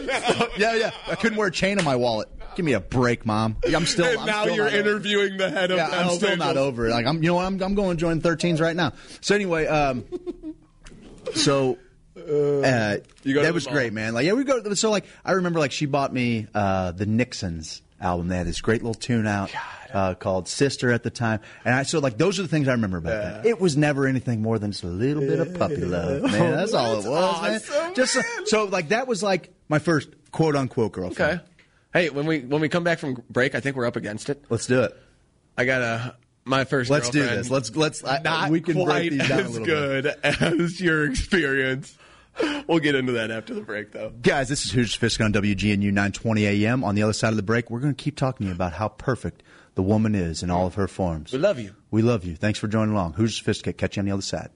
[0.58, 0.90] yeah, yeah.
[1.08, 2.28] I couldn't wear a chain on my wallet.
[2.54, 3.56] Give me a break, mom.
[3.66, 4.06] I'm still.
[4.06, 6.56] and I'm now still you're not over- interviewing the head of Yeah, I'm still not
[6.56, 6.90] over it.
[6.90, 7.38] Like I'm, you know.
[7.38, 8.92] I'm, I'm going to join 13s right now.
[9.20, 10.04] So anyway, um,
[11.34, 11.76] so
[12.16, 14.14] uh, you that was great, man.
[14.14, 14.72] Like, yeah, we go.
[14.74, 18.28] So like, I remember like she bought me uh, the Nixons album.
[18.28, 19.50] They had this great little tune out.
[19.94, 22.72] Uh, called Sister at the time, and I so like those are the things I
[22.72, 23.46] remember about that.
[23.46, 26.56] It was never anything more than just a little bit of puppy love, man.
[26.56, 27.94] That's all it was, man.
[27.94, 31.40] Just so, so like that was like my first quote unquote girlfriend.
[31.40, 31.44] Okay.
[31.94, 34.44] Hey, when we when we come back from break, I think we're up against it.
[34.50, 34.94] let's do it.
[35.56, 36.90] I got a my first.
[36.90, 37.48] Let's do this.
[37.48, 38.04] Let's let's.
[38.04, 40.22] I, Not we can quite break these down a as little bit.
[40.22, 40.24] good
[40.62, 41.96] as your experience.
[42.66, 44.12] We'll get into that after the break, though.
[44.22, 46.82] Guys, this is Hoosiers Fisk on WGNU 920 AM.
[46.82, 48.72] On the other side of the break, we're going to keep talking to you about
[48.72, 49.44] how perfect
[49.76, 51.32] the woman is in all of her forms.
[51.32, 51.76] We love you.
[51.92, 52.34] We love you.
[52.34, 53.12] Thanks for joining along.
[53.14, 54.50] Hoosiers Fisk, catch you on the other side.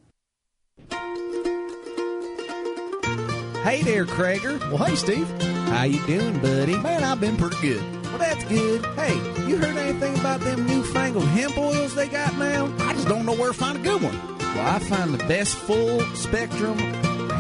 [3.63, 4.59] Hey there, Krager.
[4.71, 5.31] Well, hey, Steve.
[5.69, 6.77] How you doing, buddy?
[6.79, 8.05] Man, I've been pretty good.
[8.07, 8.85] Well, that's good.
[8.97, 9.15] Hey,
[9.47, 12.75] you heard anything about them newfangled hemp oils they got now?
[12.81, 14.19] I just don't know where to find a good one.
[14.39, 16.79] Well, I find the best full spectrum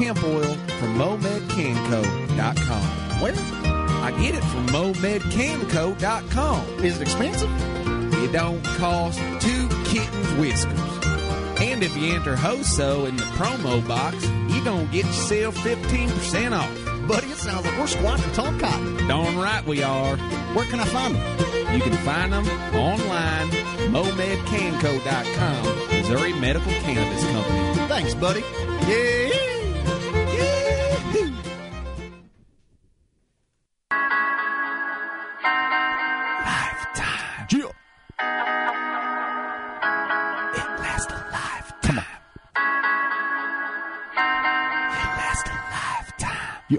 [0.00, 2.82] hemp oil from MomedCanco.com.
[3.20, 3.34] Where?
[4.02, 6.84] I get it from MomedCanco.com.
[6.84, 7.50] Is it expensive?
[8.14, 10.80] It don't cost two kittens whiskers.
[11.60, 16.70] And if you enter HOSO in the promo box, you gonna get yourself 15% off.
[17.06, 19.06] Buddy, it sounds like we're squatting tall cotton.
[19.06, 20.16] Darn right we are.
[20.54, 21.74] Where can I find them?
[21.74, 23.50] You can find them online,
[23.92, 27.88] momedcanco.com, Missouri Medical Cannabis Company.
[27.88, 28.42] Thanks, buddy.
[28.88, 29.49] Yeah.
[46.70, 46.78] Yeah.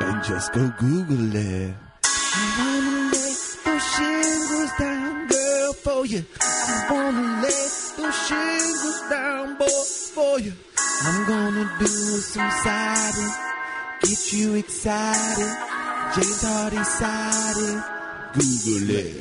[0.00, 1.74] And just go Google it.
[2.02, 6.24] I wanna lay those shingles down, girl, for you.
[6.40, 10.54] I wanna lay those shingles down, boy, for you.
[11.02, 13.32] I'm gonna do some siding,
[14.02, 15.52] get you excited.
[16.16, 17.82] James Hardie siding.
[18.34, 19.16] Google it.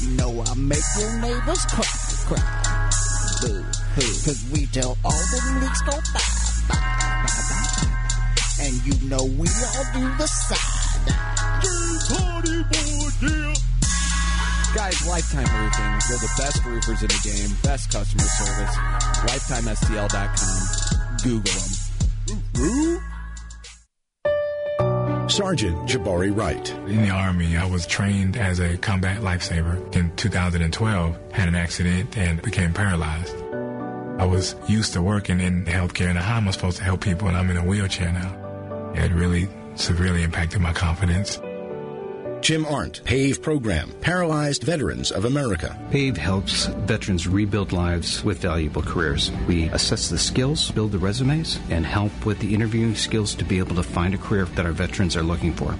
[0.00, 1.84] You know I make your neighbors cry,
[2.26, 2.90] cry.
[3.40, 3.73] Boo.
[3.94, 6.20] Cause we tell all the leaks go bye,
[6.68, 8.64] bye, bye, bye, bye.
[8.64, 11.14] And you know we all do the side.
[11.62, 13.54] James Hardie boy, yeah.
[14.74, 15.92] Guys, Lifetime Roofing.
[16.08, 18.76] They're the best roofers in the game, best customer service.
[19.30, 20.58] LifetimeSTL.com.
[21.22, 21.80] Google them.
[25.28, 26.70] Sergeant Jabari Wright.
[26.88, 29.94] In the Army, I was trained as a combat lifesaver.
[29.94, 33.43] In 2012, had an accident and became paralyzed.
[34.24, 37.28] I was used to working in healthcare and how am I supposed to help people
[37.28, 38.92] and I'm in a wheelchair now.
[38.94, 41.38] It really severely impacted my confidence.
[42.40, 45.78] Jim Arndt, PAVE Program, Paralyzed Veterans of America.
[45.90, 49.30] PAVE helps veterans rebuild lives with valuable careers.
[49.46, 53.58] We assess the skills, build the resumes, and help with the interviewing skills to be
[53.58, 55.76] able to find a career that our veterans are looking for.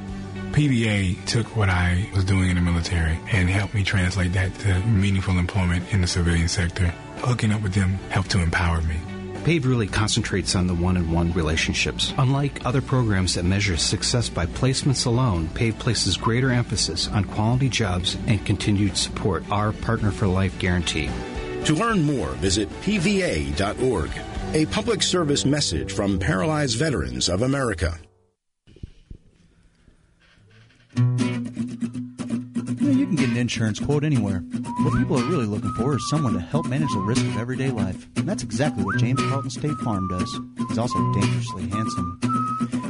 [0.53, 4.81] PVA took what I was doing in the military and helped me translate that to
[4.81, 6.93] meaningful employment in the civilian sector.
[7.19, 8.97] Hooking up with them helped to empower me.
[9.45, 12.15] PAVE really concentrates on the one on one relationships.
[12.17, 17.69] Unlike other programs that measure success by placements alone, PAVE places greater emphasis on quality
[17.69, 21.11] jobs and continued support, our Partner for Life guarantee.
[21.67, 24.11] To learn more, visit pva.org.
[24.55, 27.99] A public service message from Paralyzed Veterans of America.
[32.85, 34.41] You, know, you can get an insurance quote anywhere.
[34.41, 37.71] What people are really looking for is someone to help manage the risk of everyday
[37.71, 38.07] life.
[38.17, 40.39] And that's exactly what James Carlton State Farm does.
[40.69, 42.21] He's also dangerously handsome.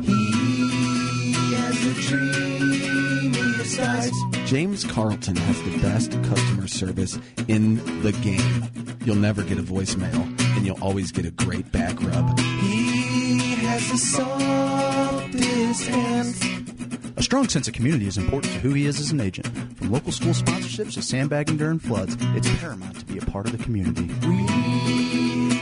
[0.02, 4.46] He has a dream in.
[4.46, 8.96] James Carlton has the best customer service in the game.
[9.04, 10.24] You'll never get a voicemail,
[10.56, 12.36] and you'll always get a great back rub.
[12.40, 16.73] He has the softest hands.
[17.16, 19.46] A strong sense of community is important to who he is as an agent.
[19.76, 23.56] From local school sponsorships to sandbagging during floods, it's paramount to be a part of
[23.56, 24.10] the community.
[24.26, 24.42] We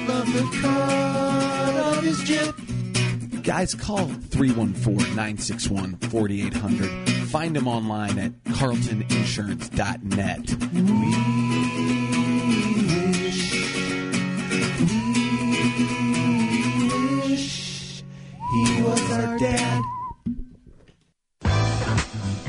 [0.07, 2.55] love the cut of his jib.
[3.43, 6.88] Guys, call 314 961 4800.
[7.29, 10.49] Find him online at carltoninsurance.net.
[10.73, 12.02] He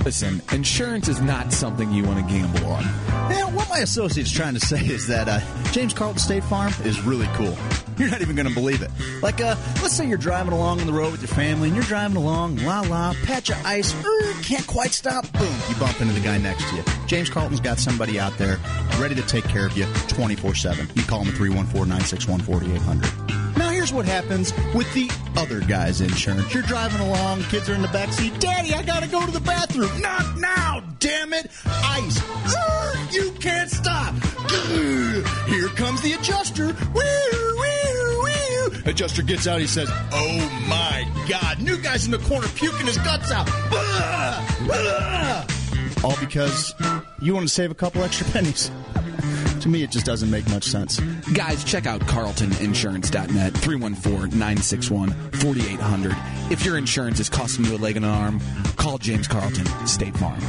[0.06, 2.84] Listen, insurance is not something you want to gamble on.
[2.84, 5.40] Yeah, what my associate's trying to say is that uh,
[5.72, 7.56] James Carlton State Farm is really cool.
[7.98, 8.92] You're not even going to believe it.
[9.22, 11.86] Like, uh, let's say you're driving along on the road with your family, and you're
[11.86, 16.14] driving along, la la, patch of ice, er, can't quite stop, boom, you bump into
[16.14, 16.84] the guy next to you.
[17.08, 18.58] James Carlton's got somebody out there
[19.00, 20.90] ready to take care of you 24 7.
[20.96, 23.43] You call him at 314 961 4800.
[23.84, 26.54] Here's what happens with the other guy's insurance.
[26.54, 28.32] You're driving along, kids are in the back seat.
[28.40, 30.00] Daddy, I gotta go to the bathroom.
[30.00, 31.52] Not now, damn it!
[31.66, 33.14] Ice.
[33.14, 34.14] You can't stop.
[35.50, 36.70] Here comes the adjuster.
[38.90, 39.60] Adjuster gets out.
[39.60, 41.62] He says, "Oh my God!
[41.62, 43.50] New guy's in the corner puking his guts out."
[46.06, 46.74] All because
[47.22, 48.72] you want to save a couple extra pennies.
[49.64, 51.00] To me, it just doesn't make much sense.
[51.34, 56.52] Guys, check out carltoninsurance.net 314-961-4800.
[56.52, 58.42] If your insurance is costing you a leg and an arm,
[58.76, 60.42] call James Carlton State Farm.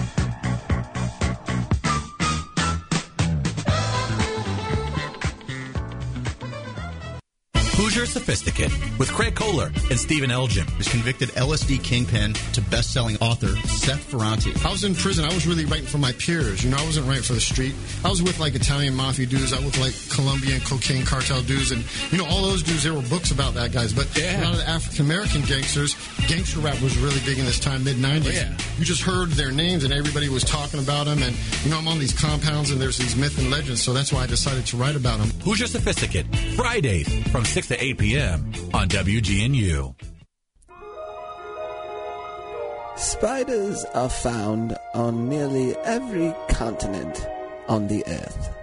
[7.77, 10.65] Hoosier Sophisticate with Craig Kohler and Stephen Elgin.
[10.79, 14.55] Is convicted LSD kingpin to best-selling author Seth Ferranti.
[14.65, 15.25] I was in prison.
[15.25, 16.63] I was really writing for my peers.
[16.63, 17.75] You know, I wasn't writing for the street.
[18.05, 19.53] I was with like Italian mafia dudes.
[19.53, 22.85] I was with like Colombian cocaine cartel dudes, and you know, all those dudes.
[22.85, 23.93] There were books about that, guys.
[23.93, 24.41] But Yeah.
[24.41, 25.97] a lot of the African American gangsters,
[26.29, 28.27] gangster rap was really big in this time, mid '90s.
[28.29, 28.57] Oh, yeah.
[28.79, 31.21] You just heard their names, and everybody was talking about them.
[31.23, 31.35] And
[31.65, 33.83] you know, I'm on these compounds, and there's these myth and legends.
[33.83, 35.31] So that's why I decided to write about them.
[35.43, 38.53] Hoosier Sophisticate, Fridays from 6 to 8 p.m.
[38.75, 39.95] on WGNU.
[42.97, 47.27] Spiders are found on nearly every continent
[47.67, 48.55] on the earth.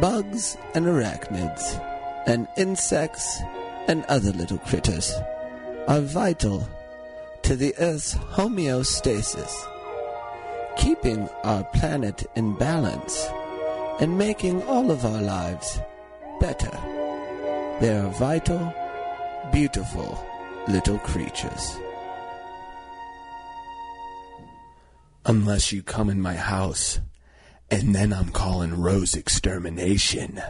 [0.00, 1.78] Bugs and arachnids,
[2.26, 3.42] and insects
[3.88, 5.12] and other little critters
[5.86, 6.66] are vital
[7.42, 9.54] to the earth's homeostasis,
[10.78, 13.28] keeping our planet in balance
[14.00, 15.78] and making all of our lives
[16.40, 16.95] better.
[17.78, 18.72] They are vital,
[19.52, 20.18] beautiful
[20.66, 21.76] little creatures.
[25.26, 27.00] Unless you come in my house,
[27.70, 30.40] and then I'm calling Rose Extermination.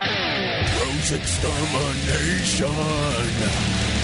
[0.00, 3.96] Rose extermination.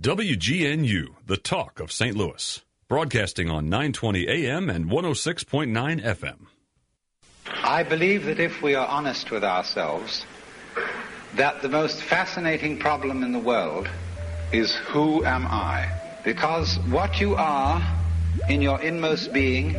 [0.00, 2.16] WGNU, the talk of St.
[2.16, 2.60] Louis.
[2.88, 6.46] Broadcasting on 920 AM and 106.9 FM.
[7.62, 10.24] I believe that if we are honest with ourselves,
[11.34, 13.88] that the most fascinating problem in the world
[14.52, 15.99] is who am I?
[16.24, 17.82] Because what you are
[18.48, 19.74] in your inmost being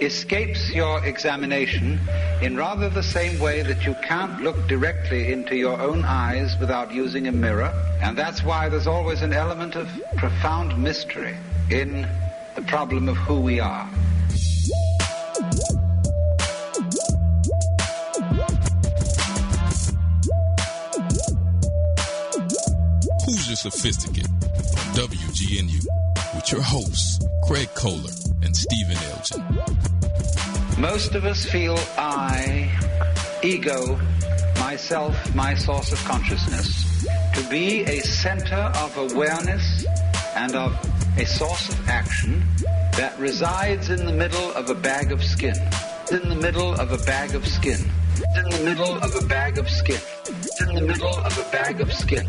[0.00, 1.98] escapes your examination
[2.42, 6.92] in rather the same way that you can't look directly into your own eyes without
[6.92, 7.72] using a mirror.
[8.00, 11.36] And that's why there's always an element of profound mystery
[11.70, 12.08] in
[12.54, 13.88] the problem of who we are.
[23.26, 24.33] Hoosier Sophisticate
[24.94, 25.84] WGNU
[26.36, 27.18] with your hosts,
[27.48, 28.12] Craig Kohler
[28.44, 29.42] and Stephen Elgin.
[30.78, 32.70] Most of us feel I,
[33.42, 33.98] ego,
[34.60, 39.84] myself, my source of consciousness, to be a center of awareness
[40.36, 40.72] and of
[41.18, 42.44] a source of action
[42.92, 45.56] that resides in the middle of a bag of skin.
[46.12, 47.80] In the middle of a bag of skin.
[48.36, 49.98] In the middle of a bag of skin.
[50.60, 52.28] In the middle of a bag of skin.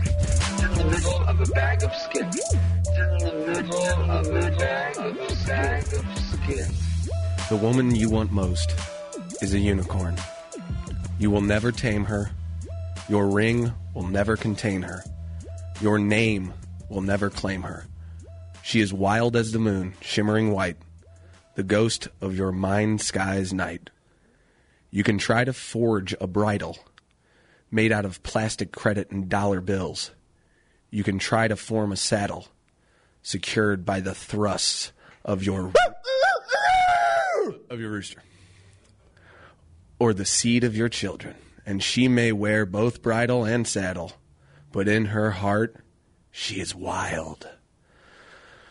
[0.76, 2.26] The middle of a bag of skin.
[2.26, 6.72] In the middle of a bag of bag of skin.
[7.50, 8.76] The woman you want most
[9.42, 10.18] is a unicorn.
[11.18, 12.32] You will never tame her.
[13.08, 15.04] Your ring will never contain her.
[15.80, 16.54] Your name
[16.90, 17.86] will never claim her.
[18.62, 20.78] She is wild as the moon, shimmering white,
[21.56, 23.92] the ghost of your mind sky's night.
[24.92, 26.78] You can try to forge a bridle
[27.72, 30.12] made out of plastic credit and dollar bills.
[30.96, 32.48] You can try to form a saddle
[33.22, 34.94] secured by the thrusts
[35.26, 35.74] of your
[37.70, 38.24] of your rooster
[40.00, 41.36] or the seed of your children,
[41.66, 44.14] and she may wear both bridle and saddle,
[44.72, 45.76] but in her heart
[46.32, 47.46] she is wild.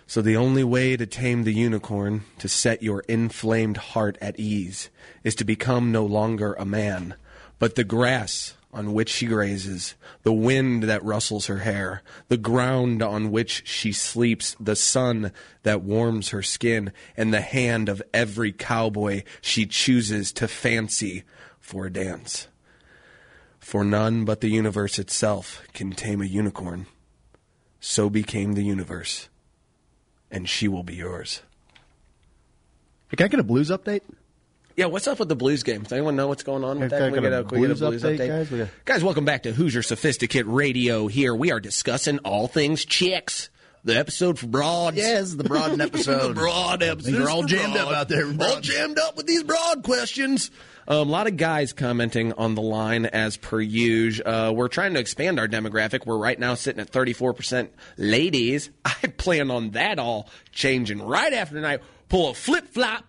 [0.06, 4.88] So the only way to tame the unicorn, to set your inflamed heart at ease,
[5.24, 7.16] is to become no longer a man,
[7.58, 9.94] but the grass on which she grazes,
[10.24, 15.30] the wind that rustles her hair, the ground on which she sleeps, the sun
[15.62, 21.22] that warms her skin, and the hand of every cowboy she chooses to fancy
[21.60, 22.48] for a dance.
[23.60, 26.86] For none but the universe itself can tame a unicorn.
[27.78, 29.28] So became the universe,
[30.30, 31.42] and she will be yours.
[33.14, 34.02] Can I get a blues update?
[34.76, 35.82] Yeah, what's up with the Blues game?
[35.84, 36.98] Does anyone know what's going on with that?
[36.98, 38.28] Can we get get a a, we get a Blues Blues update, update?
[38.28, 38.50] guys?
[38.50, 41.06] We got- Guys, welcome back to Hoosier Sophisticate Radio.
[41.06, 43.50] Here we are discussing all things chicks.
[43.84, 44.96] The episode for broads.
[44.96, 46.28] Yes, the broad episode.
[46.30, 47.12] the broad episode.
[47.12, 49.84] They're all This is jammed up out there with All jammed up with these broad
[49.84, 50.50] questions.
[50.88, 54.26] Um, a lot of guys commenting on the line as per usual.
[54.28, 56.04] Uh, we're trying to expand our demographic.
[56.04, 58.70] We're right now sitting at 34% ladies.
[58.84, 61.80] I plan on that all changing right after tonight.
[62.08, 63.04] Pull a flip flop,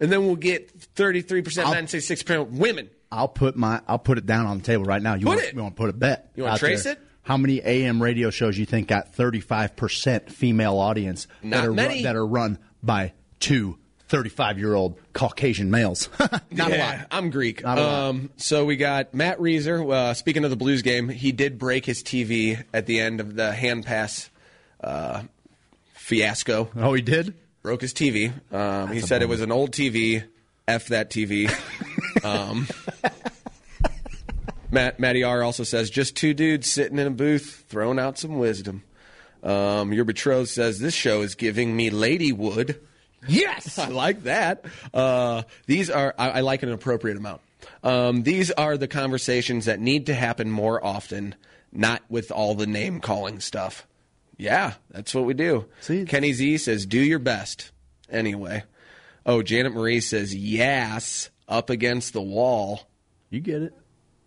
[0.00, 2.90] and then we'll get 33% I'll- men, say 6% women.
[3.12, 5.14] I'll put my I'll put it down on the table right now.
[5.14, 5.54] You Put want, it.
[5.54, 6.30] You want to put a bet?
[6.34, 6.94] You wanna trace there.
[6.94, 6.98] it?
[7.22, 11.94] How many AM radio shows you think got 35% female audience Not that are many.
[11.96, 13.78] Run, that are run by two
[14.08, 16.08] 35 year old Caucasian males?
[16.50, 17.06] Not a lot.
[17.12, 17.62] I'm Greek.
[17.62, 18.04] Not a lot.
[18.08, 19.88] Um, so we got Matt Reeser.
[19.88, 23.36] Uh, speaking of the Blues game, he did break his TV at the end of
[23.36, 24.30] the hand pass
[24.82, 25.22] uh,
[25.94, 26.70] fiasco.
[26.76, 27.34] Oh, he did.
[27.66, 28.32] Broke his TV.
[28.54, 30.22] Um, he said it was an old TV.
[30.68, 31.50] F that TV.
[32.24, 32.68] um,
[34.70, 38.38] Matt Matty R also says just two dudes sitting in a booth throwing out some
[38.38, 38.84] wisdom.
[39.42, 42.78] Um, your betrothed says this show is giving me Ladywood.
[43.26, 44.64] Yes, I like that.
[44.94, 47.40] Uh, these are I, I like an appropriate amount.
[47.82, 51.34] Um, these are the conversations that need to happen more often,
[51.72, 53.88] not with all the name calling stuff.
[54.38, 55.66] Yeah, that's what we do.
[56.06, 57.72] Kenny Z says, "Do your best."
[58.10, 58.64] Anyway,
[59.24, 62.88] oh, Janet Marie says, "Yes, up against the wall."
[63.30, 63.72] You get it.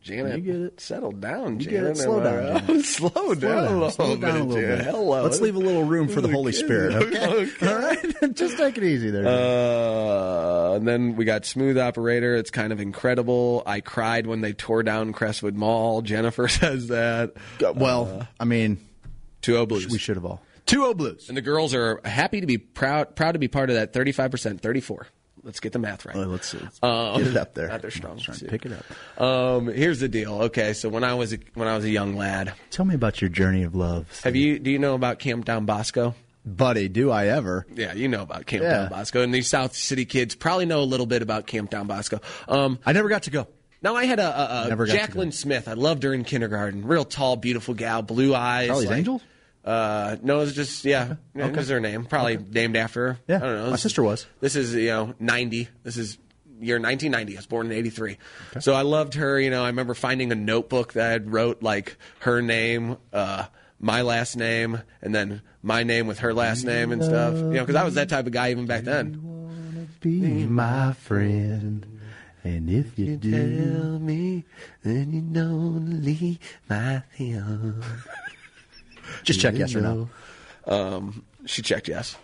[0.01, 0.79] Janet, You get it.
[0.79, 1.91] Settle down, You get Janet.
[1.91, 1.97] it.
[1.97, 2.65] Slow down.
[2.67, 2.85] Janet.
[2.85, 3.65] Slow, Slow down, down.
[3.67, 4.77] a little Slow down a bit, little Janet.
[4.79, 4.85] bit.
[4.87, 5.23] Hello.
[5.23, 6.95] Let's leave a little room for the Holy Spirit.
[7.03, 7.67] Okay.
[7.67, 8.15] All right.
[8.35, 9.27] Just take it easy there.
[9.27, 12.35] Uh, and then we got Smooth Operator.
[12.35, 13.61] It's kind of incredible.
[13.65, 16.01] I cried when they tore down Crestwood Mall.
[16.01, 17.33] Jennifer says that.
[17.75, 18.77] well, I mean,
[19.41, 19.87] two O Blues.
[19.87, 20.41] we should have all.
[20.65, 21.29] Two O Blues.
[21.29, 23.93] And the girls are happy to be proud, proud to be part of that.
[23.93, 25.07] Thirty-five percent, thirty-four.
[25.41, 26.17] Let's get the math right.
[26.17, 26.57] let's see.
[26.61, 27.69] Let's Um, get it up there.
[27.69, 28.17] Not their strong.
[28.19, 29.21] Trying to pick it up.
[29.23, 30.33] Um, here's the deal.
[30.43, 33.21] Okay, so when I was a, when I was a young lad, Tell me about
[33.21, 36.13] your journey of love, have you do you know about Camp Don Bosco?
[36.45, 36.87] buddy.
[36.89, 37.65] Do I ever?
[37.73, 38.79] Yeah, you know about Camp Yeah.
[38.81, 41.85] Don Bosco, and these South City kids probably know a little bit about Camp Don
[41.87, 42.19] Bosco.
[42.47, 43.47] Um, I never got to go.
[43.81, 45.67] Now I had a, a, a Jacqueline Smith.
[45.67, 46.85] I loved her in kindergarten.
[46.85, 48.67] Real tall, beautiful gal, blue eyes.
[48.67, 49.21] Charlie's like- Angels?
[49.65, 51.47] Uh, no, it's just yeah, Okay.
[51.49, 53.19] because her name probably named after her.
[53.27, 53.65] Yeah, I don't know.
[53.65, 54.25] my This sister was.
[54.39, 55.67] This is you know ninety.
[55.83, 56.17] This is
[56.61, 57.35] year 1990.
[57.35, 58.17] I was born in 83.
[58.61, 59.39] So I loved her.
[59.39, 63.45] You know, I remember finding a notebook that I had wrote like her name, uh,
[63.79, 67.35] my last name, and then my name with her last name and stuff.
[67.35, 69.89] You know, because I was that type of guy even back then.
[69.99, 71.98] Be my friend.
[72.43, 74.45] And if you do, tell me,
[74.83, 77.83] then you know to leave my hand.
[79.23, 80.09] Just check yes or no.
[80.65, 82.15] Um, she checked yes.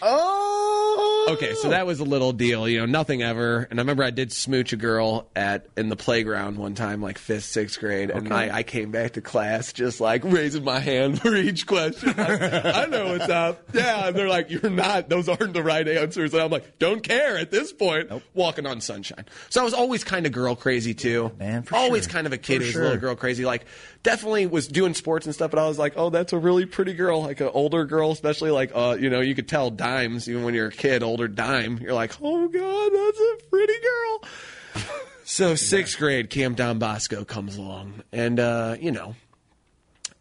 [0.00, 1.17] Oh.
[1.32, 3.66] Okay, so that was a little deal, you know, nothing ever.
[3.70, 7.18] And I remember I did smooch a girl at in the playground one time, like
[7.18, 8.50] fifth, sixth grade, and Okay.
[8.50, 12.14] I, I came back to class just like raising my hand for each question.
[12.18, 13.68] I, I know what's up.
[13.74, 17.02] Yeah, and they're like, "You're not; those aren't the right answers." And I'm like, "Don't
[17.02, 19.24] care at this point." Walking on sunshine.
[19.50, 21.32] So I was always kind of girl crazy too.
[21.38, 22.12] Man, for always sure.
[22.12, 23.00] kind of a kid For who was a little sure.
[23.00, 23.44] girl crazy.
[23.44, 23.66] Like,
[24.02, 26.94] definitely was doing sports and stuff, but I was like, "Oh, that's a really pretty
[26.94, 30.44] girl, like an older girl, especially like, uh, you know, you could tell dimes even
[30.44, 31.78] when you're a kid, older dime.
[31.78, 34.84] You're like, oh god, that's a pretty girl."
[35.24, 39.16] So sixth grade, Camp Don Bosco comes along, and uh, you know,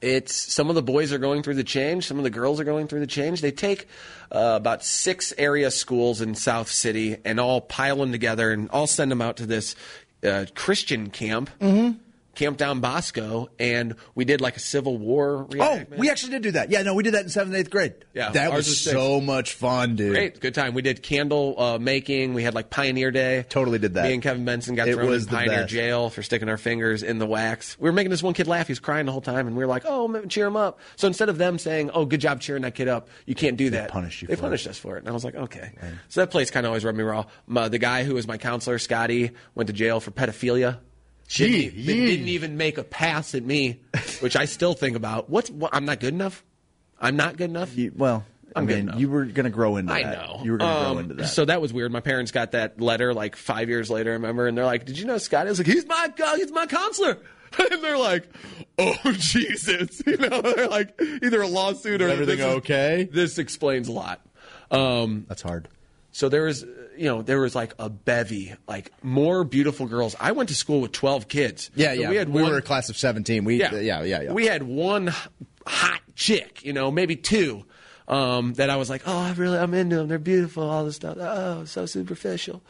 [0.01, 2.63] it's some of the boys are going through the change, some of the girls are
[2.63, 3.41] going through the change.
[3.41, 3.87] They take
[4.31, 8.87] uh, about six area schools in South City and all pile them together and all
[8.87, 9.75] send them out to this
[10.23, 11.49] uh, Christian camp.
[12.37, 15.47] Camp Don Bosco, and we did like a Civil War.
[15.59, 16.69] Oh, we actually did do that.
[16.69, 17.95] Yeah, no, we did that in seventh, eighth grade.
[18.13, 20.11] Yeah, that was was so much fun, dude.
[20.13, 20.75] Great, good time.
[20.75, 22.35] We did candle uh, making.
[22.35, 23.43] We had like Pioneer Day.
[23.49, 24.03] Totally did that.
[24.03, 25.71] Me and Kevin Benson got It thrown in Pioneer best.
[25.71, 27.75] jail for sticking our fingers in the wax.
[27.79, 28.67] We were making this one kid laugh.
[28.67, 31.07] He was crying the whole time, and we were like, "Oh, cheer him up." So
[31.07, 33.89] instead of them saying, "Oh, good job cheering that kid up," you can't do that.
[33.89, 35.71] punished you They punished us for it, and I was like, "Okay."
[36.09, 37.25] So that place kind of always rubbed me raw.
[37.47, 40.77] My, the guy who was my counselor, Scotty, went to jail for pedophilia.
[41.27, 43.81] Gee, didn't, didn't even make a pass at me,
[44.21, 45.29] which I still think about.
[45.29, 46.43] What's what, I'm not good enough.
[46.99, 47.75] I'm not good enough.
[47.77, 48.25] You, well,
[48.55, 50.17] i I'm good mean, you were going to grow into I that.
[50.17, 50.39] know.
[50.43, 51.27] You were going to Um, grow into that.
[51.27, 51.91] So that was weird.
[51.91, 54.97] My parents got that letter like five years later, I remember, and they're like, "Did
[54.97, 57.17] you know Scotty?" I was like, "He's my he's my counselor."
[57.71, 58.27] And they're like,
[58.77, 63.07] "Oh Jesus!" You know, they're like either a lawsuit or Everything this is- okay?
[63.11, 64.19] This explains a lot.
[64.69, 65.69] Um, That's hard.
[66.11, 66.65] so there was,
[66.97, 70.15] you know, there was like a bevy, like more beautiful girls.
[70.19, 71.69] I went to school with twelve kids.
[71.75, 72.09] yeah, So yeah.
[72.09, 73.43] We had we one, were a class of 17.
[73.45, 74.21] We, yeah, yeah, yeah.
[74.21, 74.31] yeah.
[74.33, 75.13] we had one
[75.65, 77.65] hot chick, you know, maybe two,
[78.07, 80.07] um, that I was like, oh, I really, I'm into them.
[80.07, 81.17] They're beautiful, all this stuff.
[81.19, 82.61] Oh, so superficial.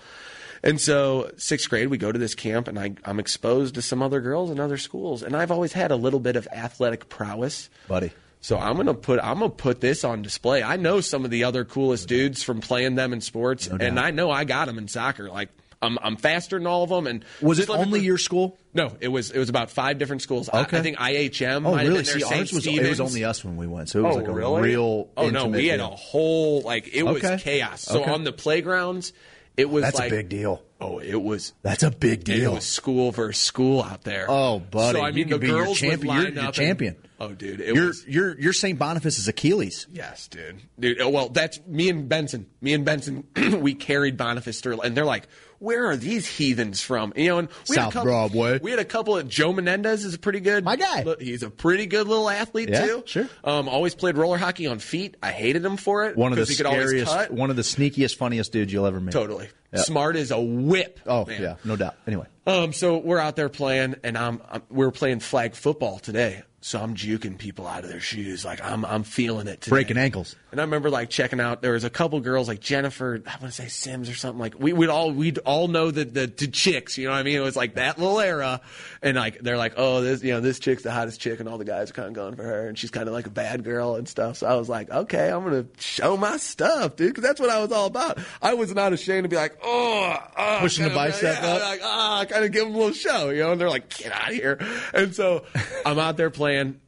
[0.63, 4.01] And so, sixth grade, we go to this camp, and I, I'm exposed to some
[4.01, 5.21] other girls in other schools.
[5.21, 7.69] And I've always had a little bit of athletic prowess.
[7.87, 8.11] Buddy.
[8.39, 10.63] So I'm gonna put I'm gonna put this on display.
[10.63, 14.11] I know some of the other coolest dudes from playing them in sports, and I
[14.11, 15.29] know I got them in soccer.
[15.29, 15.49] Like
[15.81, 17.07] I'm I'm faster than all of them.
[17.07, 18.57] And Was it only your school?
[18.73, 20.49] No, it was it was about five different schools.
[20.49, 20.77] Okay.
[20.77, 21.67] I, think IHM.
[21.67, 22.03] Oh, really?
[22.03, 23.89] See, ours was, it was only us when we went.
[23.89, 24.61] So it was oh, like a really?
[24.61, 25.09] real.
[25.17, 27.81] Oh no, we had a whole like it was chaos.
[27.81, 28.11] So Okay.
[28.11, 29.13] on the playgrounds,
[29.55, 30.61] it was That's like a big deal.
[30.79, 31.53] Oh, it was.
[31.63, 32.53] That's a big It deal.
[32.53, 34.27] was school versus school out there.
[34.29, 36.15] Oh, buddy, So I mean, the be your girls would champion.
[36.15, 36.95] You're line your up and- champion.
[37.19, 38.05] oh, dude, it You're, was.
[38.07, 38.77] you're, you're St.
[38.77, 39.87] Boniface's Achilles.
[39.91, 40.61] Yes, dude.
[40.79, 42.45] Dude, oh, well, that's me and Benson.
[42.61, 43.23] Me and Benson,
[43.59, 47.47] we carried Boniface through, and they're like, "Where are these heathens from?" You know, and
[47.47, 48.59] we had a South couple, Broadway.
[48.61, 49.17] We had a couple.
[49.17, 50.63] Of, Joe Menendez is a pretty good.
[50.63, 51.03] My guy.
[51.19, 53.03] He's a pretty good little athlete Yeah, too.
[53.07, 53.27] sure.
[53.43, 55.17] Um, always played roller hockey on feet.
[55.23, 56.15] I hated him for it.
[56.17, 57.31] One of the 'cause he could scariest, cut.
[57.31, 59.11] one of the sneakiest, funniest dudes you'll ever meet.
[59.13, 59.49] Totally.
[59.73, 59.81] Yeah.
[59.81, 60.99] Smart as a whip.
[61.05, 61.41] Oh man.
[61.41, 61.95] yeah, no doubt.
[62.07, 66.43] Anyway, Um, so we're out there playing, and I'm, I'm we're playing flag football today.
[66.59, 69.61] So I'm juking people out of their shoes, like I'm I'm feeling it.
[69.61, 69.69] Today.
[69.75, 70.35] breaking ankles.
[70.51, 71.61] And I remember like checking out.
[71.61, 74.39] There was a couple girls like Jennifer, I want to say Sims or something.
[74.39, 76.97] Like we would all we'd all know the, the the chicks.
[76.97, 77.35] You know what I mean?
[77.37, 78.59] It was like that little era.
[79.03, 81.59] And like they're like, oh, this you know this chick's the hottest chick, and all
[81.59, 83.63] the guys are kind of going for her, and she's kind of like a bad
[83.63, 84.37] girl and stuff.
[84.37, 87.61] So I was like, okay, I'm gonna show my stuff, dude, because that's what I
[87.61, 88.17] was all about.
[88.41, 91.61] I was not ashamed to be like, oh, oh Pushing the bicep yeah, up?
[91.61, 93.51] like ah, kind of give them a little show, you know.
[93.51, 94.59] And they're like, get out of here.
[94.93, 95.43] And so
[95.85, 96.79] I'm out there playing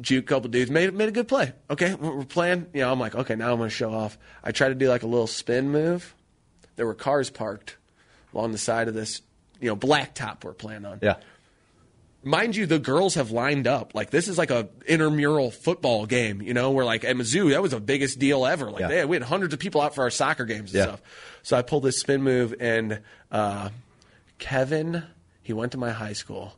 [0.00, 1.52] juke a couple dudes made made a good play.
[1.70, 2.66] Okay, we're playing.
[2.72, 4.16] You know, I'm like, okay, now I'm going to show off.
[4.44, 6.14] I try to do like a little spin move.
[6.76, 7.76] There were cars parked
[8.32, 9.22] along the side of this,
[9.60, 11.00] you know, blacktop we're playing on.
[11.02, 11.16] Yeah.
[12.22, 13.94] Mind you, the girls have lined up.
[13.94, 17.62] Like this is like a intramural football game, you know, where like at Mizzou, that
[17.62, 18.70] was the biggest deal ever.
[18.70, 18.88] Like Yeah.
[18.88, 20.82] they had, we had hundreds of people out for our soccer games and Yeah.
[20.84, 21.02] stuff.
[21.48, 23.00] So I pulled this spin move, and
[23.32, 23.70] uh,
[24.38, 25.02] Kevin,
[25.40, 26.52] he went to my high school.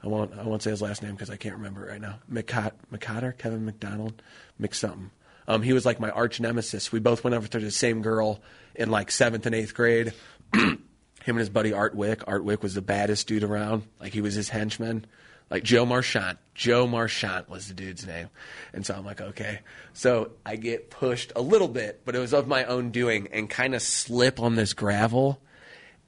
[0.00, 2.20] I won't I won't say his last name because I can't remember right now.
[2.32, 4.22] McCot McCotter, Kevin McDonald,
[4.60, 5.10] McSomething.
[5.48, 6.92] Um, he was like my arch nemesis.
[6.92, 8.40] We both went over to the same girl
[8.76, 10.12] in like seventh and eighth grade.
[10.54, 10.78] Him
[11.26, 12.22] and his buddy Art Wick.
[12.28, 13.82] Art Wick was the baddest dude around.
[13.98, 15.04] Like he was his henchman.
[15.50, 16.38] Like Joe Marchant.
[16.54, 18.28] Joe Marchant was the dude's name.
[18.72, 19.60] And so I'm like, okay.
[19.92, 23.48] So I get pushed a little bit, but it was of my own doing and
[23.48, 25.40] kind of slip on this gravel.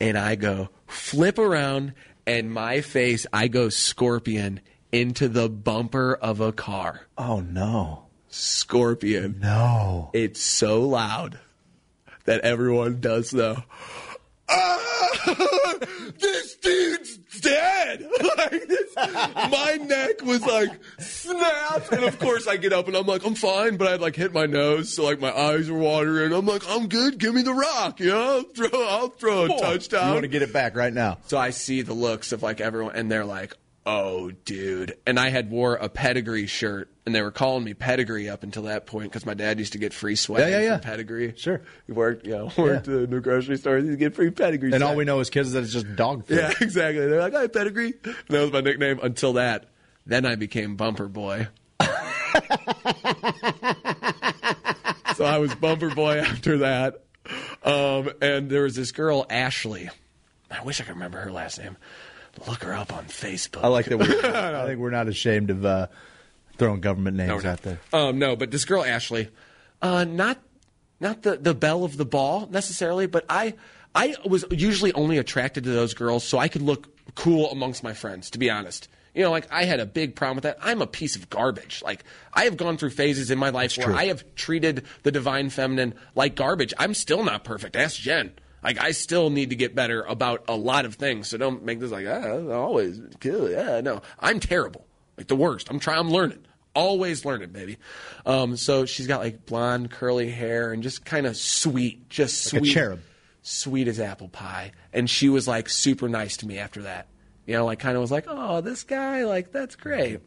[0.01, 1.95] And I go flip around
[2.27, 4.61] and my face, I go scorpion
[4.93, 7.03] into the bumper of a car.
[7.19, 8.07] Oh no.
[8.29, 9.39] Scorpion.
[9.41, 10.11] No.
[10.13, 11.39] It's so loud
[12.25, 13.63] that everyone does the
[14.49, 14.81] "Ah,
[16.19, 18.09] this dude's dead.
[18.37, 23.07] Like this, my neck was like snap, and of course I get up and I'm
[23.07, 26.33] like I'm fine, but I'd like hit my nose, so like my eyes are watering.
[26.33, 27.19] I'm like I'm good.
[27.19, 28.37] Give me the rock, you know.
[28.39, 30.09] I'll throw, I'll throw a touchdown.
[30.09, 31.19] You want to get it back right now.
[31.27, 33.55] So I see the looks of like everyone, and they're like,
[33.87, 38.29] "Oh, dude!" And I had wore a pedigree shirt, and they were calling me pedigree
[38.29, 40.79] up until that point because my dad used to get free sweat Yeah, yeah, yeah.
[40.79, 41.35] pedigree.
[41.37, 41.63] Sure.
[41.87, 43.79] He worked, you know, worked in the grocery store.
[43.79, 44.73] He get free pedigree.
[44.73, 46.39] And all we know as kids is that it's just dog food.
[46.39, 47.07] Yeah, exactly.
[47.07, 49.67] They're like, "I have pedigree." And that was my nickname until that.
[50.07, 51.49] Then I became Bumper Boy.
[55.17, 57.03] so I was Bumper Boy after that.
[57.63, 59.89] Um, and there was this girl, Ashley.
[60.51, 61.77] I wish I could remember her last name.
[62.47, 63.63] Look her up on Facebook.
[63.63, 63.99] I like that.
[63.99, 64.05] We're,
[64.63, 65.87] I think we're not ashamed of uh,
[66.59, 67.81] throwing government names out there.
[67.93, 69.29] Um, no, but this girl Ashley,
[69.83, 70.39] uh, not
[71.01, 73.55] not the the belle of the ball necessarily, but I
[73.95, 77.95] I was usually only attracted to those girls so I could look cool amongst my
[77.95, 78.31] friends.
[78.31, 80.59] To be honest, you know, like I had a big problem with that.
[80.61, 81.83] I'm a piece of garbage.
[81.85, 83.97] Like I have gone through phases in my life where true.
[83.97, 86.75] I have treated the divine feminine like garbage.
[86.79, 87.77] I'm still not perfect.
[87.77, 88.33] Ask Jen.
[88.65, 91.29] Like I still need to get better about a lot of things.
[91.29, 93.51] So don't make this like ah, always kill.
[93.51, 94.87] Yeah, no, I'm terrible.
[95.17, 95.69] Like the worst.
[95.71, 95.99] I'm trying.
[96.01, 96.45] I'm learning.
[96.75, 97.77] Always learning, baby.
[98.27, 102.63] Um, so she's got like blonde curly hair and just kind of sweet, just Like
[102.63, 103.01] a sweet, cherub.
[103.43, 104.73] sweet as apple pie.
[104.93, 107.07] And she was like super nice to me after that.
[107.47, 110.19] You know, like kind of was like, oh, this guy, like that's great.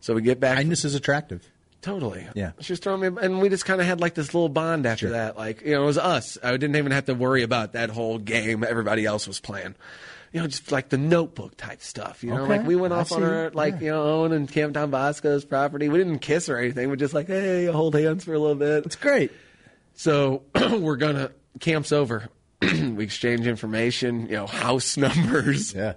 [0.00, 0.56] So we get back.
[0.58, 1.50] Kindness is attractive.
[1.82, 2.26] Totally.
[2.34, 2.52] Yeah.
[2.60, 5.10] She was throwing me, and we just kind of had like this little bond after
[5.10, 5.36] that.
[5.36, 6.38] Like, you know, it was us.
[6.42, 9.74] I didn't even have to worry about that whole game everybody else was playing.
[10.32, 12.22] You know, just like the notebook type stuff.
[12.24, 12.58] You know, Okay.
[12.58, 15.44] like we went I off on our, like, you know, own and Camp Don Bosco's
[15.44, 15.88] property.
[15.90, 16.88] We didn't kiss or anything.
[16.88, 18.86] We're just like, hey, hold hands for a little bit.
[18.86, 19.30] It's great.
[19.94, 22.28] So we're going to, camp's over.
[22.62, 25.74] we exchange information, you know, house numbers.
[25.74, 25.94] Yeah.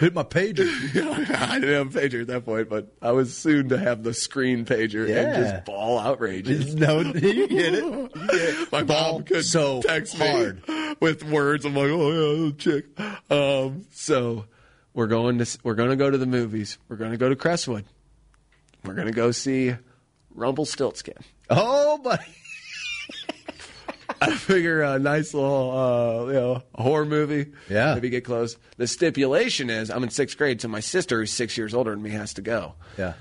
[0.00, 0.66] Hit my pager.
[1.48, 4.14] I didn't have a pager at that point, but I was soon to have the
[4.14, 6.74] screen pager and just ball outrageous.
[6.82, 7.84] No, you get it.
[7.84, 8.08] You get
[8.38, 8.72] it.
[8.72, 10.66] My Ball mom could so text hard.
[10.66, 11.64] me with words.
[11.64, 12.86] I'm like, oh yeah, chick.
[13.30, 14.46] Um, so
[14.94, 16.78] we're going to we're going to go to the movies.
[16.88, 17.84] We're going to go to Crestwood.
[18.84, 21.16] We're going to go see Rumble Rumpelstiltskin.
[21.50, 22.22] Oh, buddy.
[24.20, 27.52] I figure a nice little, uh, you know, horror movie.
[27.68, 27.94] Yeah.
[27.94, 28.56] Maybe get close.
[28.76, 32.02] The stipulation is I'm in sixth grade, so my sister, who's six years older than
[32.02, 32.74] me, has to go.
[32.98, 33.14] Yeah.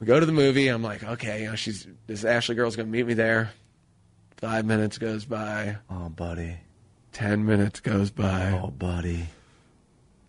[0.00, 0.68] We go to the movie.
[0.68, 3.52] I'm like, okay, you know, she's this Ashley girl's gonna meet me there.
[4.38, 5.76] Five minutes goes by.
[5.88, 6.56] Oh, buddy.
[7.12, 8.50] Ten minutes goes by.
[8.52, 9.28] Oh, buddy.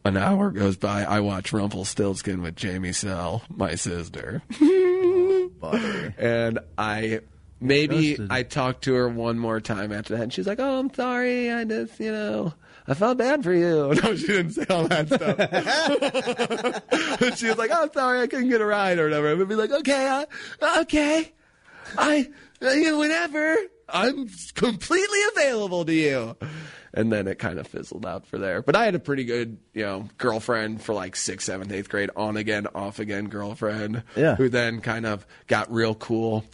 [0.05, 1.03] An hour goes by.
[1.03, 6.13] I watch Rumpelstiltskin with Jamie Sell, my sister, oh, Buddy.
[6.17, 7.21] and I
[7.63, 8.31] maybe Trusted.
[8.31, 11.51] I talked to her one more time after that, and she's like, "Oh, I'm sorry.
[11.51, 12.53] I just, you know."
[12.87, 13.93] I felt bad for you.
[14.03, 15.37] No, she didn't say all that stuff.
[17.37, 19.55] she was like, "Oh, sorry, I couldn't get a ride or whatever." I would be
[19.55, 20.25] like, "Okay, uh,
[20.81, 21.31] okay,
[21.97, 22.29] I,
[22.61, 23.55] uh, you know, whenever
[23.87, 26.35] I'm completely available to you."
[26.95, 28.61] And then it kind of fizzled out for there.
[28.61, 32.11] But I had a pretty good, you know, girlfriend for like sixth, seventh, eighth grade,
[32.15, 34.03] on again, off again girlfriend.
[34.15, 34.35] Yeah.
[34.35, 36.45] Who then kind of got real cool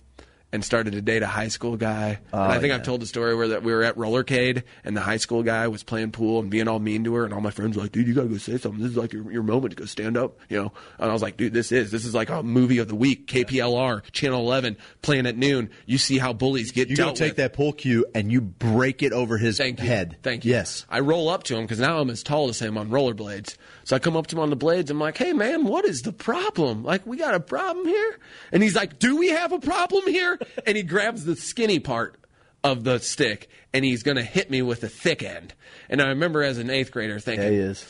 [0.51, 2.09] and started to date a high school guy.
[2.09, 2.75] and oh, I think yeah.
[2.75, 5.67] I've told the story where that we were at Rollercade and the high school guy
[5.67, 7.91] was playing pool and being all mean to her, and all my friends were like,
[7.91, 8.81] "Dude, you gotta go say something.
[8.81, 10.71] This is like your, your moment to go stand up," you know.
[10.97, 13.27] And I was like, "Dude, this is this is like a movie of the week.
[13.27, 15.69] KPLR, Channel 11, playing at noon.
[15.85, 19.03] You see how bullies get You dealt take with." that pool cue and you break
[19.03, 19.87] it over his Thank you.
[19.87, 20.17] head.
[20.23, 20.51] Thank you.
[20.51, 20.85] Yes.
[20.89, 23.55] I roll up to him because now I'm as tall as him on rollerblades.
[23.89, 24.91] So I come up to him on the blades.
[24.91, 26.83] I'm like, hey, man, what is the problem?
[26.83, 28.19] Like, we got a problem here?
[28.51, 30.37] And he's like, do we have a problem here?
[30.67, 32.15] And he grabs the skinny part
[32.63, 35.55] of the stick and he's going to hit me with the thick end.
[35.89, 37.83] And I remember as an eighth grader thinking, Yeah, he is.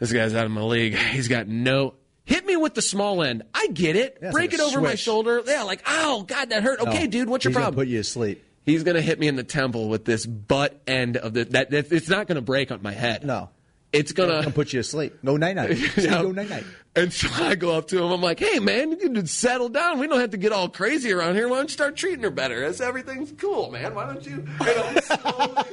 [0.00, 0.96] this guy's out of my league.
[0.96, 1.94] He's got no.
[2.24, 3.44] Hit me with the small end.
[3.54, 4.18] I get it.
[4.20, 5.40] Yeah, Break like it over my shoulder.
[5.46, 6.80] Yeah, like, oh, God, that hurt.
[6.80, 7.76] Okay, No, dude, what's your problem?
[7.76, 8.42] Put you asleep.
[8.64, 11.70] He's gonna hit me in the temple with this butt end of the that.
[11.70, 13.24] that it's not gonna break on my head.
[13.24, 13.50] No.
[13.92, 15.14] It's Gonna put you to sleep.
[15.24, 15.78] Go night night.
[15.96, 16.22] Yeah.
[16.22, 16.64] Go night night.
[16.94, 18.10] And so I go up to him.
[18.10, 19.98] I'm like, "Hey, man, you can just settle down.
[19.98, 21.46] We don't have to get all crazy around here.
[21.46, 22.64] Why don't you start treating her better?
[22.64, 23.94] As everything's cool, man.
[23.94, 25.64] Why don't you?" And I'm slowly,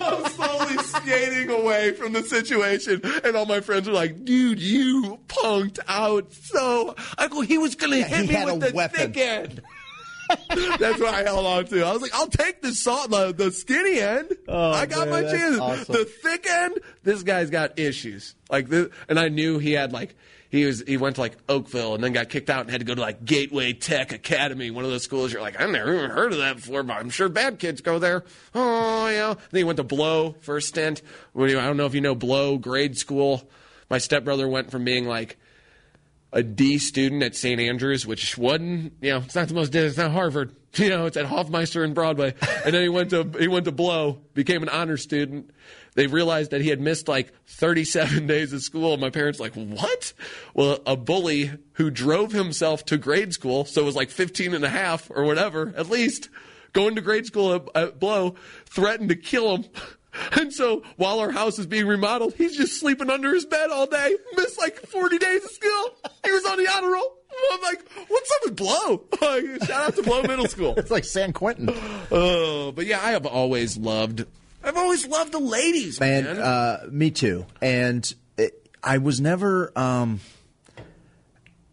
[0.00, 5.20] I'm slowly skating away from the situation, and all my friends are like, "Dude, you
[5.28, 8.70] punked out so." I go, "He was gonna Yeah, hit he me had with a
[8.70, 9.12] the weapon.
[9.12, 9.62] thick end."
[10.78, 11.84] That's what I held on to.
[11.84, 14.32] I was like, "I'll take the saw, the, the skinny end.
[14.48, 15.58] Oh, I got man, my Oh, that's chance.
[15.58, 15.94] awesome.
[15.94, 18.34] The thick end, this guy's got issues.
[18.50, 20.14] Like this, and I knew he had like."
[20.50, 22.84] He was he went to like Oakville and then got kicked out and had to
[22.86, 26.10] go to like Gateway Tech Academy, one of those schools you're like, I've never even
[26.10, 28.22] heard of that before, but I'm sure bad kids go there.
[28.54, 29.34] Oh yeah.
[29.50, 31.02] Then he went to Blow for a stint.
[31.32, 33.50] What do you- I don't know if you know Blow grade school.
[33.90, 35.38] My stepbrother went from being like
[36.34, 37.60] a D student at St.
[37.60, 41.16] Andrews, which wasn't, you know, it's not the most, it's not Harvard, you know, it's
[41.16, 42.34] at Hoffmeister and Broadway.
[42.64, 45.50] And then he went to, he went to Blow, became an honor student.
[45.94, 48.96] They realized that he had missed like 37 days of school.
[48.96, 50.12] My parents like, what?
[50.54, 54.64] Well, a bully who drove himself to grade school, so it was like 15 and
[54.64, 56.30] a half or whatever, at least,
[56.72, 58.34] going to grade school at, at Blow,
[58.66, 59.64] threatened to kill him.
[60.32, 63.86] And so while our house is being remodeled, he's just sleeping under his bed all
[63.86, 64.16] day.
[64.36, 65.90] Missed like 40 days of school.
[66.24, 67.18] He was on the honor roll.
[67.52, 69.04] I'm like, what's up with Blow?
[69.66, 70.74] Shout out to Blow Middle School.
[70.84, 71.68] It's like San Quentin.
[72.10, 74.24] Oh, but yeah, I have always loved.
[74.62, 76.24] I've always loved the ladies, man.
[76.24, 77.46] Man, uh, me too.
[77.60, 80.20] And it, I was never, um,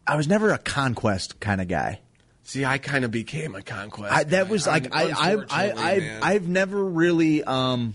[0.08, 2.00] I was never a conquest kind of guy.
[2.44, 4.14] See, I kind of became a conquest.
[4.14, 4.72] I, that was guy.
[4.72, 6.20] like I, I, I, I.
[6.22, 7.94] I've never really, um,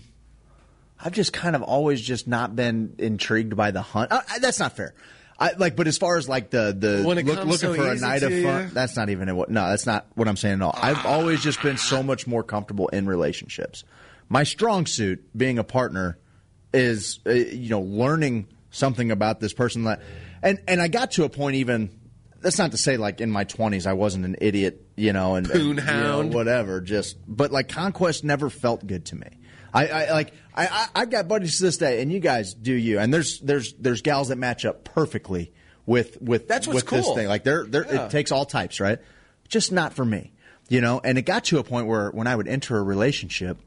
[0.99, 4.11] I've just kind of always just not been intrigued by the hunt.
[4.11, 4.93] Uh, that's not fair.
[5.39, 8.23] I like, but as far as like the the look, looking so for a night
[8.23, 8.69] of fun, you?
[8.73, 9.49] that's not even what.
[9.49, 10.73] No, that's not what I'm saying at all.
[10.75, 13.83] I've always just been so much more comfortable in relationships.
[14.29, 16.17] My strong suit, being a partner,
[16.73, 20.01] is uh, you know learning something about this person that,
[20.41, 21.91] and and I got to a point even.
[22.39, 25.49] That's not to say like in my 20s I wasn't an idiot, you know, and,
[25.49, 26.81] and, you know, whatever.
[26.81, 29.27] Just but like conquest never felt good to me.
[29.73, 32.73] I, I like I, I I've got buddies to this day, and you guys do
[32.73, 32.99] you.
[32.99, 35.51] And there's there's there's gals that match up perfectly
[35.85, 37.15] with with That's what's with this cool.
[37.15, 37.27] thing.
[37.27, 38.05] Like they're they're Yeah.
[38.05, 38.99] it takes all types, right?
[39.49, 40.31] Just not for me,
[40.69, 40.99] you know.
[41.03, 43.57] And it got to a point where when I would enter a relationship,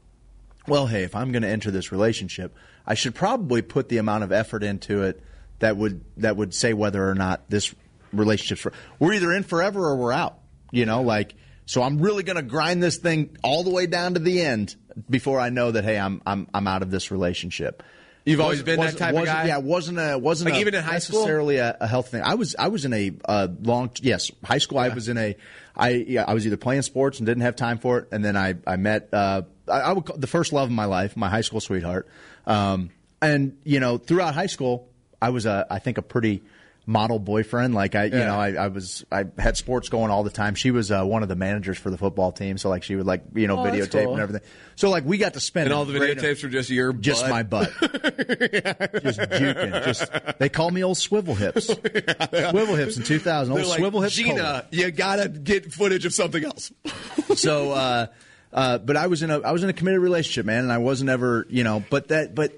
[0.67, 4.23] well, hey, if I'm going to enter this relationship, I should probably put the amount
[4.23, 5.21] of effort into it
[5.59, 7.73] that would that would say whether or not this
[8.13, 10.37] relationship's for, we're either in forever or we're out.
[10.71, 11.35] You know, like
[11.65, 14.75] so I'm really going to grind this thing all the way down to the end
[15.09, 17.83] before I know that hey, I'm I'm I'm out of this relationship.
[18.23, 19.47] You've always Wasn't- been that wasn't- type of guy?
[19.47, 21.21] Yeah, wasn't a wasn't Like a even in high school?
[21.21, 22.21] necessarily a, a health thing.
[22.23, 24.77] I was I was in a uh, long yes high school.
[24.77, 25.35] I was in a
[25.75, 28.37] I yeah, I was either playing sports and didn't have time for it, and then
[28.37, 31.29] I I met uh, I, I would call, the first love of my life, my
[31.29, 32.07] high school sweetheart,
[32.45, 34.87] um, and you know throughout high school
[35.19, 36.43] I was a I think a pretty
[36.87, 37.73] model boyfriend.
[37.75, 38.25] Like I you Yeah.
[38.25, 40.55] know I, I was I had sports going all the time.
[40.55, 43.05] She was uh, one of the managers for the football team, so like she would
[43.05, 44.13] like you know Oh, videotape cool.
[44.13, 44.47] and everything.
[44.75, 47.43] So like we got to spend and all the videotapes were just your just my
[47.43, 47.71] butt.
[47.81, 49.83] just juking.
[49.85, 51.65] Just they call me old swivel hips.
[51.71, 53.51] Swivel hips in 2000.
[53.51, 54.15] Old They're like, swivel hips.
[54.15, 56.71] Gina, you gotta get footage of something else.
[57.35, 58.07] so, uh,
[58.53, 60.79] uh, but I was in a I was in a committed relationship, man, and I
[60.79, 62.51] wasn't ever, you know, but that but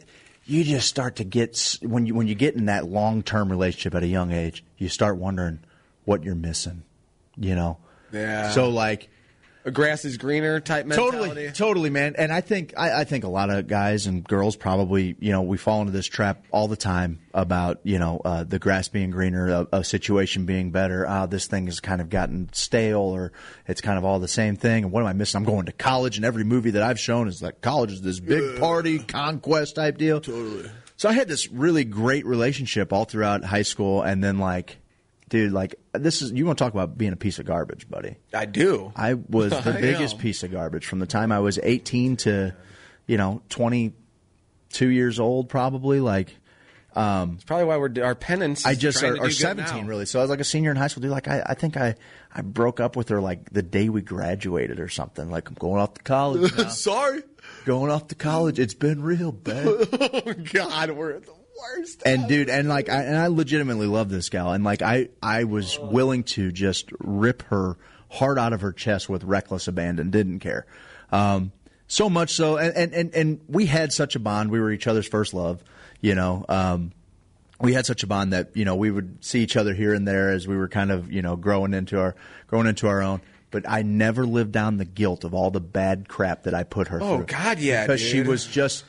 [0.45, 3.95] you just start to get when you when you get in that long term relationship
[3.95, 5.59] at a young age, you start wondering
[6.05, 6.83] what you're missing,
[7.37, 7.77] you know.
[8.11, 8.51] Yeah.
[8.51, 9.09] So like
[9.65, 11.17] a grass is greener type mentality.
[11.17, 12.15] Totally, totally, man.
[12.17, 15.41] And I think I, I think a lot of guys and girls probably, you know,
[15.41, 19.11] we fall into this trap all the time about, you know, uh, the grass being
[19.11, 21.07] greener, a, a situation being better.
[21.07, 23.31] Ah, this thing has kind of gotten stale, or
[23.67, 24.83] it's kind of all the same thing.
[24.83, 25.37] And what am I missing?
[25.37, 28.19] I'm going to college, and every movie that I've shown is like college is this
[28.19, 30.19] big party conquest type deal.
[30.19, 30.69] Totally.
[30.95, 34.77] So I had this really great relationship all throughout high school, and then like.
[35.33, 38.17] Dude, like this is you want to talk about being a piece of garbage, buddy.
[38.35, 38.93] I do.
[38.95, 40.21] I was the I biggest know.
[40.21, 42.55] piece of garbage from the time I was 18 to,
[43.07, 45.99] you know, 22 years old, probably.
[46.01, 46.37] Like,
[46.95, 48.63] um, It's probably why we're our penance.
[48.63, 49.87] I just are, or, to do good 17 now.
[49.89, 50.05] really.
[50.05, 51.01] So I was like a senior in high school.
[51.01, 51.95] Dude, like I, I think I,
[52.31, 55.31] I broke up with her like the day we graduated or something.
[55.31, 56.55] Like I'm going off to college.
[56.59, 56.67] now.
[56.67, 57.23] Sorry.
[57.65, 58.59] going off to college.
[58.59, 59.65] It's been real, bad.
[59.65, 61.33] oh God, we're at the
[61.77, 62.03] worst.
[62.05, 65.43] and dude, and like, I, and I legitimately love this gal, and like, I, I
[65.45, 67.77] was willing to just rip her
[68.09, 70.11] heart out of her chest with reckless abandon.
[70.11, 70.65] Didn't care,
[71.11, 71.51] um,
[71.87, 74.51] so much so, and, and and and we had such a bond.
[74.51, 75.63] We were each other's first love,
[76.01, 76.45] you know.
[76.49, 76.91] Um,
[77.59, 80.07] we had such a bond that you know we would see each other here and
[80.07, 82.15] there as we were kind of you know growing into our
[82.47, 83.21] growing into our own.
[83.51, 86.87] But I never lived down the guilt of all the bad crap that I put
[86.87, 87.23] her Oh, through.
[87.23, 88.83] Oh God, yeah, because she was just.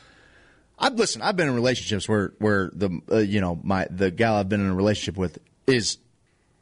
[0.79, 1.23] I've listen.
[1.23, 4.61] I've been in relationships where where the uh, you know my the gal I've been
[4.61, 5.99] in a relationship with is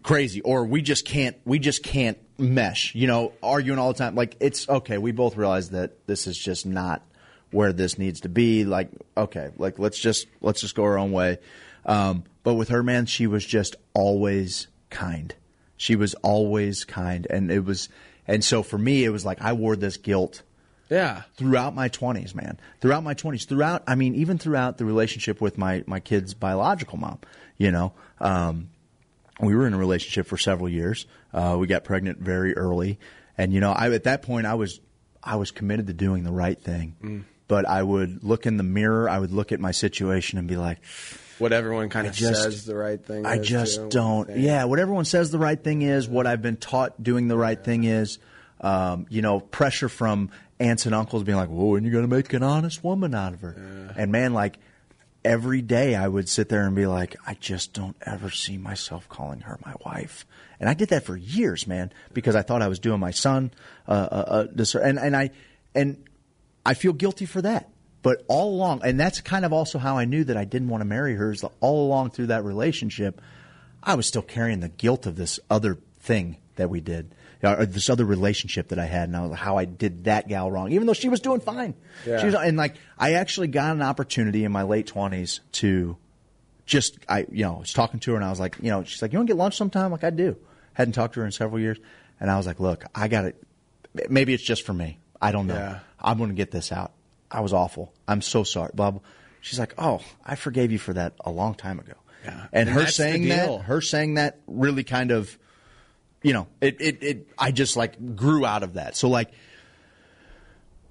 [0.03, 2.95] crazy, or we just can't we just can't mesh.
[2.95, 4.15] You know, arguing all the time.
[4.15, 4.99] Like it's okay.
[4.99, 7.03] We both realize that this is just not
[7.51, 8.65] where this needs to be.
[8.65, 11.39] Like, okay, like let's just let's just go our own way.
[11.87, 15.35] Um, but with her, man, she was just always kind.
[15.77, 17.89] She was always kind, and it was,
[18.27, 20.43] and so for me, it was like I wore this guilt
[20.93, 21.23] Yeah.
[21.37, 22.59] throughout my 20s, man.
[22.81, 26.99] Throughout my 20s, throughout, I mean, even throughout the relationship with my, my kid's biological
[26.99, 27.19] mom,
[27.57, 27.93] you know.
[28.21, 28.69] Um,
[29.41, 31.07] we were in a relationship for several years.
[31.33, 32.99] Uh, we got pregnant very early.
[33.39, 34.81] And, you know, I, at that point, I was,
[35.23, 36.95] I was committed to doing the right thing.
[37.03, 37.25] Mm.
[37.49, 40.57] But I would look in the mirror, I would look at my situation and be
[40.57, 40.79] like,
[41.39, 43.27] What everyone kind of just- says the right thing.
[43.27, 43.89] I just too.
[43.89, 44.37] don't.
[44.37, 47.63] Yeah, what everyone says the right thing is, what I've been taught doing the right
[47.63, 48.19] thing is,
[48.61, 50.31] um, you know, pressure from
[50.63, 53.35] aunts and uncles being like, "Whoa, and you're going to make an honest woman out
[53.35, 54.59] of her." And man, like
[55.25, 59.09] every day, I would sit there and be like, "I just don't ever see myself
[59.09, 60.27] calling her my wife."
[60.61, 63.51] And I did that for years, man, because I thought I was doing my son
[63.89, 65.31] uh, uh, uh, dis- and and I
[65.75, 66.05] and
[66.65, 67.69] I feel guilty for that.
[68.03, 70.81] But all along, and that's kind of also how I knew that I didn't want
[70.81, 71.33] to marry her.
[71.33, 73.21] Is all along through that relationship,
[73.83, 77.91] I was still carrying the guilt of this other thing that we did, or this
[77.91, 80.87] other relationship that I had, and I was how I did that gal wrong, even
[80.87, 81.75] though she was doing fine.
[82.07, 82.21] Yeah.
[82.21, 85.97] She was, and like I actually got an opportunity in my late twenties to
[86.67, 89.03] just I you know was talking to her and I was like you know she's
[89.03, 90.37] like you want to get lunch sometime like I do
[90.75, 91.77] hadn't talked to her in several years
[92.21, 93.43] and I was like look I got it
[94.09, 95.81] maybe it's just for me I don't know Yeah.
[96.01, 96.93] I'm going to get this out
[97.33, 98.93] I was awful I'm so sorry blah.
[99.41, 102.47] she's like oh I forgave you for that a long time ago Yeah.
[102.53, 105.37] and, And her saying that her saying that really kind of
[106.23, 109.31] you know it, it it I just like grew out of that so like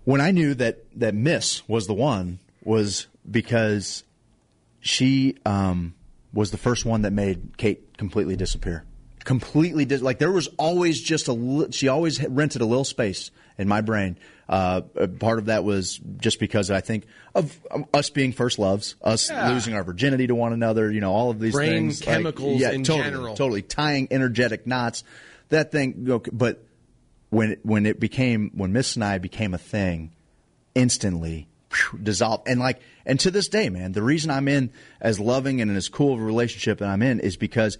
[0.04, 4.04] when I knew that that Miss was the one was because
[4.80, 5.94] she um,
[6.34, 8.84] was the first one that made Kate completely disappear.
[9.24, 13.30] Completely dis- like there was always just a li- she always rented a little space
[13.62, 14.18] in my brain.
[14.50, 14.82] Uh,
[15.20, 19.30] part of that was just because I think of um, us being first loves, us
[19.30, 19.52] Yeah.
[19.54, 20.92] losing our virginity to one another.
[20.92, 23.36] You know, all of these Brain things, like, chemicals yeah, in totally, general.
[23.36, 25.06] totally tying energetic knots.
[25.50, 26.64] That thing, but
[27.30, 30.12] when it, when it became when Miss and I became a thing,
[30.76, 32.48] instantly phew, dissolved.
[32.48, 35.88] And like, and to this day, man, the reason I'm in as loving and as
[35.88, 37.78] cool of a relationship that I'm in is because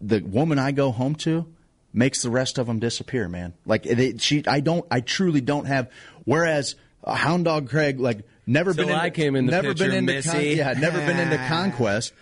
[0.00, 1.46] the woman I go home to
[1.92, 3.54] makes the rest of them disappear, man.
[3.66, 5.90] Like it, it- she, I don't, I truly don't have.
[6.24, 6.74] Whereas
[7.04, 9.84] uh, Hound Dog Craig, like never Till been, into, I came in the never picture,
[9.88, 10.50] been into, Missy.
[10.56, 12.12] yeah, never been into conquest,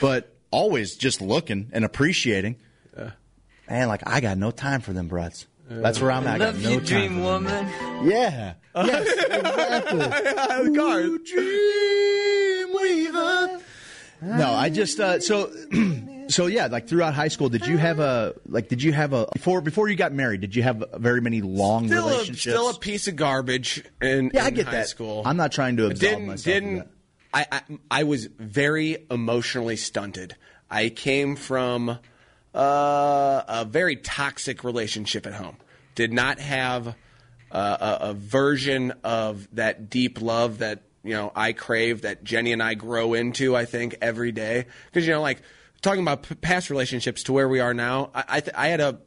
[0.00, 2.56] but always just looking and appreciating.
[3.68, 5.46] Man, like I got no time for them brats.
[5.68, 6.40] That's where I'm at.
[6.40, 7.44] I Love no you, time dream for them.
[7.44, 8.08] woman.
[8.08, 8.54] Yeah.
[8.76, 9.08] Yes,
[9.90, 10.76] exactly.
[10.76, 11.18] Cars.
[14.20, 15.50] No, I just uh, so
[16.28, 16.66] so yeah.
[16.66, 18.68] Like throughout high school, did you have a like?
[18.68, 20.40] Did you have a before before you got married?
[20.40, 22.40] Did you have very many long Still a, relationships?
[22.42, 24.88] still a piece of garbage in, yeah, I get high that.
[24.88, 25.22] school.
[25.24, 26.44] I'm not trying to absolve didn't myself.
[26.44, 26.88] didn't.
[27.34, 27.60] I, I
[27.90, 30.36] I was very emotionally stunted.
[30.70, 31.90] I came from
[32.54, 35.56] uh, a very toxic relationship at home.
[35.94, 36.88] Did not have
[37.52, 42.52] uh, a, a version of that deep love that you know I crave that Jenny
[42.52, 43.56] and I grow into.
[43.56, 45.42] I think every day because you know like
[45.82, 48.10] talking about p- past relationships to where we are now.
[48.14, 48.98] I I, th- I had a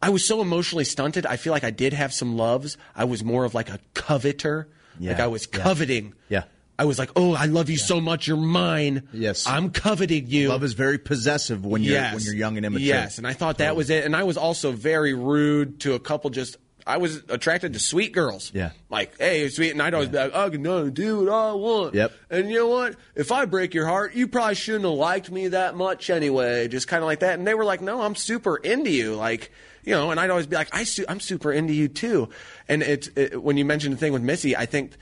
[0.00, 1.26] I was so emotionally stunted.
[1.26, 2.76] I feel like I did have some loves.
[2.96, 4.68] I was more of like a coveter.
[4.98, 5.12] Yeah.
[5.12, 6.14] Like I was coveting.
[6.28, 6.44] Yeah.
[6.78, 8.26] I was like, "Oh, I love you so much.
[8.26, 9.08] You're mine.
[9.12, 9.46] Yes.
[9.46, 12.14] I'm coveting you." Love is very possessive when you're yes.
[12.14, 12.86] when you're young and immature.
[12.86, 14.04] Yes, and I thought that was it.
[14.04, 16.30] And I was also very rude to a couple.
[16.30, 16.56] Just
[16.86, 18.50] I was attracted to sweet girls.
[18.54, 18.70] Yeah.
[18.90, 21.94] like hey, sweet, and I'd always be like, "I can no, do what I want."
[21.94, 22.12] Yep.
[22.30, 22.96] And you know what?
[23.14, 26.68] If I break your heart, you probably shouldn't have liked me that much anyway.
[26.68, 27.38] Just kind of like that.
[27.38, 29.50] And they were like, "No, I'm super into you." Like.
[29.84, 32.28] You know, and I'd always be like, I su- I'm super into you too.
[32.68, 34.92] And it's it, when you mentioned the thing with Missy, I think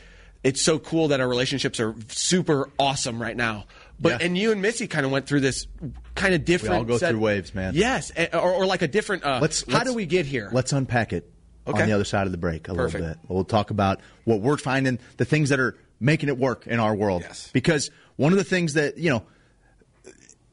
[0.42, 3.66] it's so cool that our relationships are super awesome right now.
[4.00, 4.26] But Yeah.
[4.26, 5.66] and you and Missy kind of went through this
[6.14, 6.72] kind of different.
[6.72, 7.74] We all go set- through waves, man.
[7.74, 9.22] Yes, or, or like a different.
[9.22, 10.48] Uh, Let's, how let's- do we get here?
[10.50, 11.30] Let's unpack it
[11.66, 11.82] Okay.
[11.82, 13.00] on the other side of the break a Perfect.
[13.00, 13.18] little bit.
[13.28, 16.94] We'll talk about what we're finding, the things that are making it work in our
[16.94, 17.22] world.
[17.22, 17.50] Yes.
[17.52, 19.22] Because one of the things that, you know,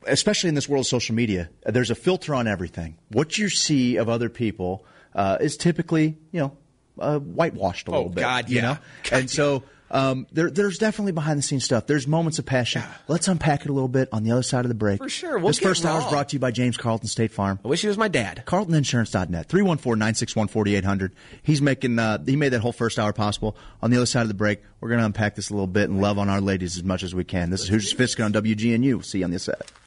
[0.05, 2.97] especially in this world of social media, there's a filter on everything.
[3.09, 4.85] What you see of other people
[5.15, 6.57] uh, is typically, you know,
[6.99, 8.21] uh, whitewashed a little bit.
[8.21, 8.61] Oh, God, you yeah.
[8.61, 8.77] know?
[9.11, 11.87] and so um, there, there's definitely behind the scenes stuff.
[11.87, 12.83] There's moments of passion.
[13.07, 14.99] Let's unpack it a little bit on the other side of the break.
[14.99, 15.37] For sure.
[15.37, 17.59] We'll this first hour is brought to you by James Carlton State Farm.
[17.63, 18.43] I wish he was my dad.
[18.45, 21.11] CarltonInsurance.net, 314-961-4800.
[21.43, 23.55] He's making, uh, he made that whole first hour possible.
[23.81, 25.89] On the other side of the break, we're going to unpack this a little bit
[25.89, 27.49] and love on our ladies as much as we can.
[27.49, 29.03] This is Who's Sophisticated on WGNU.
[29.05, 29.86] See you on the other side.